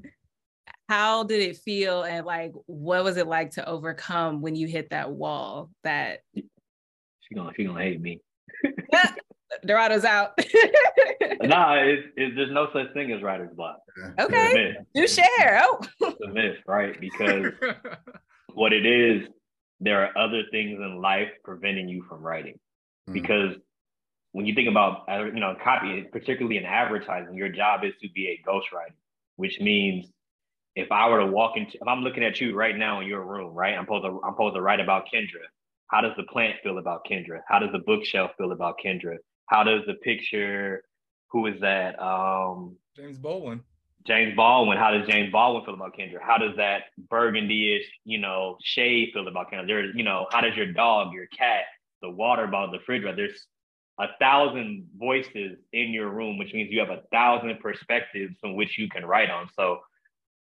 [0.88, 4.91] how did it feel and like what was it like to overcome when you hit
[4.91, 8.20] that wall that she gonna she gonna hate me.
[9.64, 10.38] Dorado's out.
[11.42, 13.78] nah, it's, it's, there's no such thing as writer's block.
[14.18, 14.76] Okay.
[14.94, 15.62] Do share.
[15.62, 15.80] Oh.
[16.01, 17.01] it's a myth, right?
[17.01, 17.53] Because
[18.55, 19.28] what it is,
[19.80, 22.59] there are other things in life preventing you from writing.
[23.09, 23.14] Mm.
[23.14, 23.57] Because
[24.32, 28.09] when you think about, uh, you know, copy, particularly in advertising, your job is to
[28.14, 28.94] be a ghostwriter,
[29.36, 30.11] which means
[30.76, 33.24] if I were to walk into, if I'm looking at you right now in your
[33.24, 35.46] room, right, I'm supposed to, I'm supposed to write about Kendra.
[35.88, 37.40] How does the plant feel about Kendra?
[37.48, 39.16] How does the bookshelf feel about Kendra?
[39.51, 40.84] How does the picture,
[41.30, 42.01] who is that?
[42.01, 43.61] Um, James Baldwin.
[44.07, 44.78] James Baldwin.
[44.78, 46.20] How does James Baldwin feel about Kendra?
[46.22, 49.66] How does that burgundy-ish, you know, shade feel about Kendra?
[49.66, 51.64] There's, you know, how does your dog, your cat,
[52.01, 53.16] the water bottle, the refrigerator?
[53.16, 53.44] There's
[53.98, 58.78] a thousand voices in your room, which means you have a thousand perspectives from which
[58.78, 59.48] you can write on.
[59.57, 59.80] So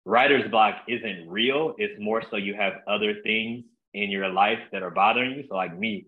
[0.05, 1.75] writer's block isn't real.
[1.77, 5.43] It's more so you have other things in your life that are bothering you.
[5.49, 6.05] So like me,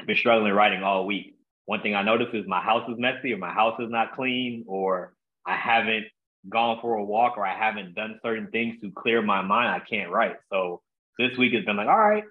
[0.00, 1.31] I've been struggling writing all week
[1.66, 4.64] one thing I notice is my house is messy or my house is not clean
[4.66, 5.14] or
[5.46, 6.06] I haven't
[6.48, 9.80] gone for a walk or I haven't done certain things to clear my mind, I
[9.80, 10.36] can't write.
[10.52, 10.82] So
[11.18, 12.24] this week has been like, all right,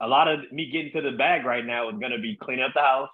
[0.00, 2.64] a lot of me getting to the bag right now is going to be cleaning
[2.64, 3.10] up the house,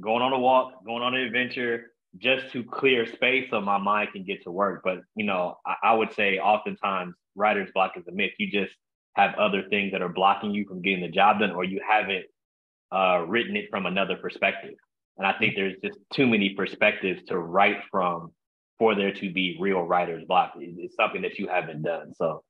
[0.00, 4.08] going on a walk, going on an adventure, just to clear space so my mind
[4.12, 4.82] can get to work.
[4.82, 8.32] But, you know, I, I would say oftentimes writer's block is a myth.
[8.38, 8.74] You just
[9.14, 12.24] have other things that are blocking you from getting the job done or you haven't
[12.92, 14.74] uh, written it from another perspective.
[15.16, 18.32] And I think there's just too many perspectives to write from
[18.78, 20.54] for there to be real writer's block.
[20.56, 22.14] It's something that you haven't done.
[22.14, 22.42] So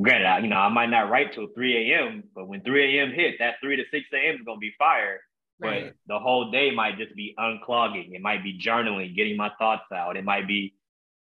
[0.00, 3.12] granted, I, you know, I might not write till 3 a.m., but when 3 a.m.
[3.12, 4.34] hit, that 3 to 6 a.m.
[4.36, 5.20] is gonna be fire.
[5.60, 5.84] Right.
[5.86, 8.14] But the whole day might just be unclogging.
[8.14, 10.16] It might be journaling, getting my thoughts out.
[10.16, 10.74] It might be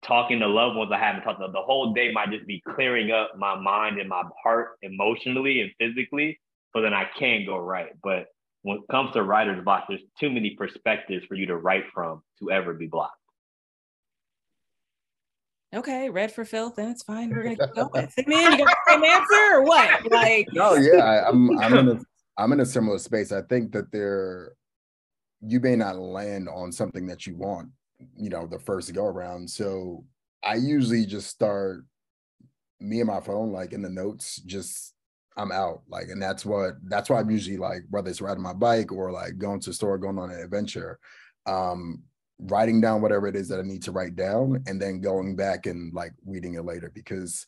[0.03, 1.49] talking to loved ones I haven't talked to.
[1.53, 5.70] The whole day might just be clearing up my mind and my heart emotionally and
[5.79, 6.41] physically
[6.75, 7.91] so then I can go right.
[8.03, 8.27] But
[8.65, 12.23] when it comes to writer's block, there's too many perspectives for you to write from
[12.39, 13.19] to ever be blocked.
[15.75, 17.29] Okay, red for filth, then it's fine.
[17.31, 18.09] We're gonna keep going.
[18.27, 20.11] Man, you got the same answer or what?
[20.11, 22.01] Like, no, yeah, I, I'm I'm in a
[22.39, 23.33] I'm in a similar space.
[23.33, 24.53] I think that there,
[25.43, 27.69] you may not land on something that you want,
[28.17, 29.51] you know, the first go around.
[29.51, 30.05] So
[30.43, 31.85] I usually just start
[32.81, 34.93] me and my phone, like in the notes, just
[35.37, 35.82] I'm out.
[35.89, 39.11] Like, and that's what that's why I'm usually like, whether it's riding my bike or
[39.11, 40.99] like going to the store, going on an adventure,
[41.47, 42.03] um,
[42.39, 45.66] writing down whatever it is that I need to write down, and then going back
[45.66, 46.91] and like reading it later.
[46.95, 47.47] Because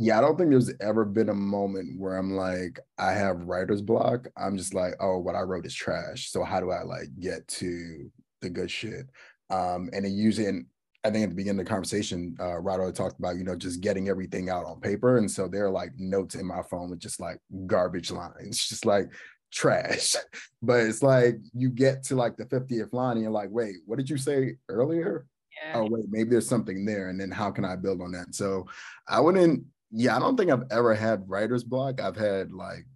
[0.00, 3.82] yeah, I don't think there's ever been a moment where I'm like, I have writer's
[3.82, 4.28] block.
[4.36, 6.30] I'm just like, oh, what I wrote is trash.
[6.30, 8.08] So how do I like get to
[8.40, 9.06] the good shit?
[9.50, 10.66] Um, and then using,
[11.04, 13.80] I think at the beginning of the conversation, uh, Rado talked about, you know, just
[13.80, 15.18] getting everything out on paper.
[15.18, 18.84] And so there are like notes in my phone with just like garbage lines, just
[18.84, 19.10] like
[19.52, 20.16] trash.
[20.60, 23.96] But it's like you get to like the 50th line and you're like, wait, what
[23.96, 25.24] did you say earlier?
[25.62, 25.78] Yeah.
[25.78, 27.10] Oh, wait, maybe there's something there.
[27.10, 28.34] And then how can I build on that?
[28.34, 28.66] So
[29.06, 32.00] I wouldn't, yeah, I don't think I've ever had writer's block.
[32.00, 32.86] I've had like,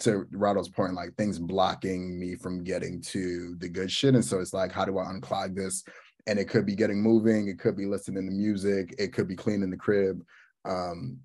[0.00, 4.14] to Rado's point, like things blocking me from getting to the good shit.
[4.14, 5.84] And so it's like, how do I unclog this?
[6.26, 9.34] And it could be getting moving, it could be listening to music, it could be
[9.36, 10.22] cleaning the crib.
[10.64, 11.18] Um,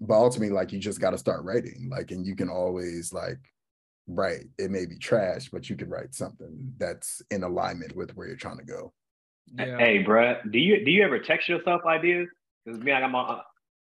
[0.00, 1.88] but ultimately, like you just got to start writing.
[1.90, 3.38] Like, and you can always like
[4.06, 4.46] write.
[4.58, 8.36] It may be trash, but you can write something that's in alignment with where you're
[8.36, 8.92] trying to go.
[9.58, 9.76] Yeah.
[9.78, 12.28] Hey, bruh, do you do you ever text yourself ideas?
[12.64, 13.40] Because me, like, I'm on.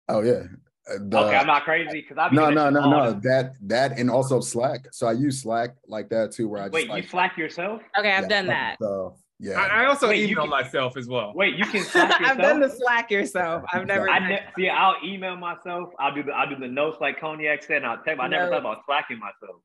[0.07, 0.43] Oh yeah.
[0.89, 2.29] Uh, the- okay, I'm not crazy because I.
[2.29, 3.11] be no, doing no, no, no.
[3.11, 4.87] the- That that and also Slack.
[4.91, 7.81] So I use Slack like that too, where I just Wait, like you slack yourself?
[7.97, 8.77] Okay, I've yeah, done that.
[8.81, 9.21] of stuff.
[9.41, 9.53] Yeah.
[9.59, 11.31] I, I also Wait, email can- myself as well.
[11.33, 12.31] Wait, you can slack yourself?
[12.31, 13.63] I've done the slack yourself.
[13.71, 14.09] I've never.
[14.09, 14.67] I ne- see.
[14.69, 15.89] I'll email myself.
[15.99, 17.77] I'll do the I'll do the notes like Cognac said.
[17.77, 18.19] And I'll text.
[18.21, 18.51] I never No.
[18.51, 19.61] thought about slacking myself.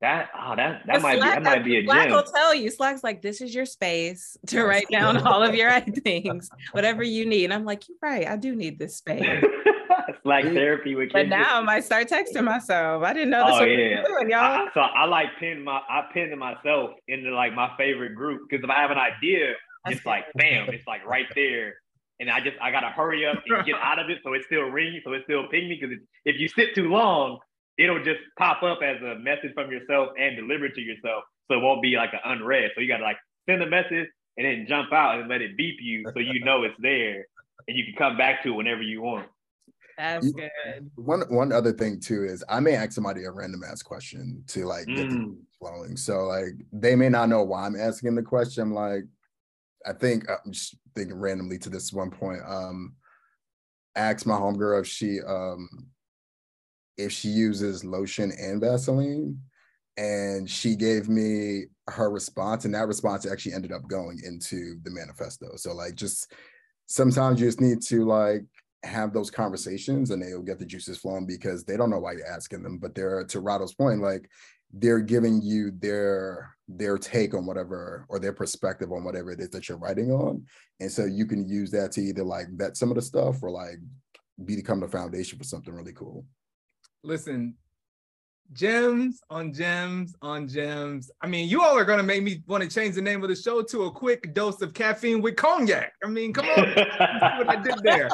[0.00, 2.12] That oh that that But might be Slack- that might be a Slack gem.
[2.16, 2.70] will tell you.
[2.70, 7.24] Slack's like, this is your space to write down all of your things, whatever you
[7.26, 7.44] need.
[7.44, 8.26] And I'm like, you're right.
[8.28, 9.42] I do need this space.
[10.28, 11.12] Slack therapy with kids.
[11.14, 13.02] But now I might start texting myself.
[13.02, 14.02] I didn't know this Oh, was yeah.
[14.06, 14.40] doing, y'all.
[14.40, 18.62] I, so I like pin my I pin myself into like my favorite group because
[18.62, 19.54] if I have an idea,
[19.86, 21.74] it's like bam, it's like right there.
[22.20, 24.62] And I just I gotta hurry up and get out of it so it still
[24.64, 25.78] rings, so it still ping me.
[25.80, 27.38] Because if you sit too long,
[27.78, 31.24] it'll just pop up as a message from yourself and deliver it to yourself.
[31.50, 32.72] So it won't be like an unread.
[32.74, 33.18] So you gotta like
[33.48, 36.64] send a message and then jump out and let it beep you so you know
[36.64, 37.24] it's there
[37.66, 39.26] and you can come back to it whenever you want.
[39.98, 40.90] That's good.
[40.94, 44.64] One one other thing too is I may ask somebody a random ass question to
[44.64, 45.10] like get Mm.
[45.10, 45.96] them flowing.
[45.96, 48.62] So like they may not know why I'm asking the question.
[48.62, 49.04] I'm like,
[49.84, 52.40] I think I'm just thinking randomly to this one point.
[52.46, 52.94] Um,
[53.96, 55.68] ask my homegirl if she um
[56.96, 59.40] if she uses lotion and Vaseline.
[59.96, 64.92] And she gave me her response, and that response actually ended up going into the
[64.92, 65.56] manifesto.
[65.56, 66.32] So like just
[66.86, 68.44] sometimes you just need to like
[68.84, 72.26] have those conversations and they'll get the juices flowing because they don't know why you're
[72.26, 72.78] asking them.
[72.78, 74.28] But they're to Rado's point, like
[74.72, 79.50] they're giving you their their take on whatever or their perspective on whatever it is
[79.50, 80.44] that you're writing on.
[80.80, 83.50] And so you can use that to either like vet some of the stuff or
[83.50, 83.78] like
[84.44, 86.24] become the foundation for something really cool.
[87.02, 87.54] Listen,
[88.52, 91.10] gems on gems on gems.
[91.20, 93.36] I mean, you all are gonna make me want to change the name of the
[93.36, 95.92] show to a quick dose of caffeine with cognac.
[96.02, 96.62] I mean, come on, see
[96.98, 98.08] what I did there.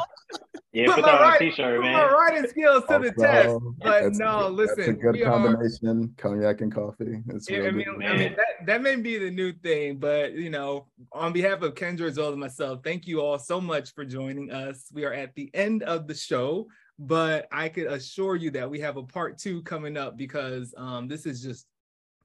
[0.72, 1.93] yeah, Put put my that on a right- t-shirt, Put man.
[1.93, 3.49] my writing skills to the test.
[3.49, 6.14] Also, But that's- no, that's a good we are- combination.
[6.18, 7.22] Cognac and coffee.
[7.28, 8.05] It's Yeah, I really mean, good.
[8.07, 11.74] I mean that, that may be the new thing, but you know, on behalf of
[11.74, 14.89] Kendra as well as myself, thank you all so much for joining us.
[14.93, 16.66] We are at the end of the show,
[16.99, 21.09] but I could assure you that we have a part two coming up because um,
[21.09, 21.66] this has just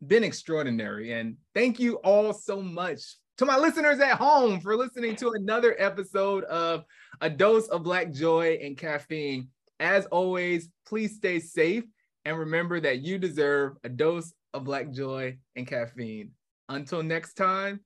[0.05, 1.13] been extraordinary.
[1.13, 3.01] And thank you all so much
[3.37, 6.83] to my listeners at home for listening to another episode of
[7.21, 9.49] A Dose of Black Joy and Caffeine.
[9.79, 11.85] As always, please stay safe
[12.25, 16.31] and remember that you deserve a dose of black joy and caffeine.
[16.67, 17.79] Until next time,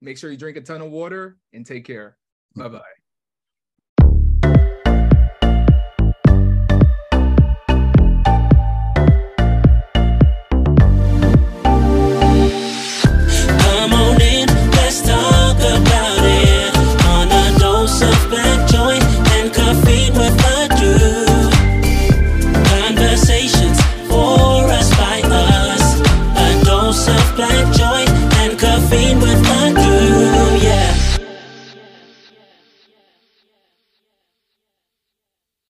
[0.00, 2.16] make sure you drink a ton of water and take care.
[2.54, 2.99] Bye bye.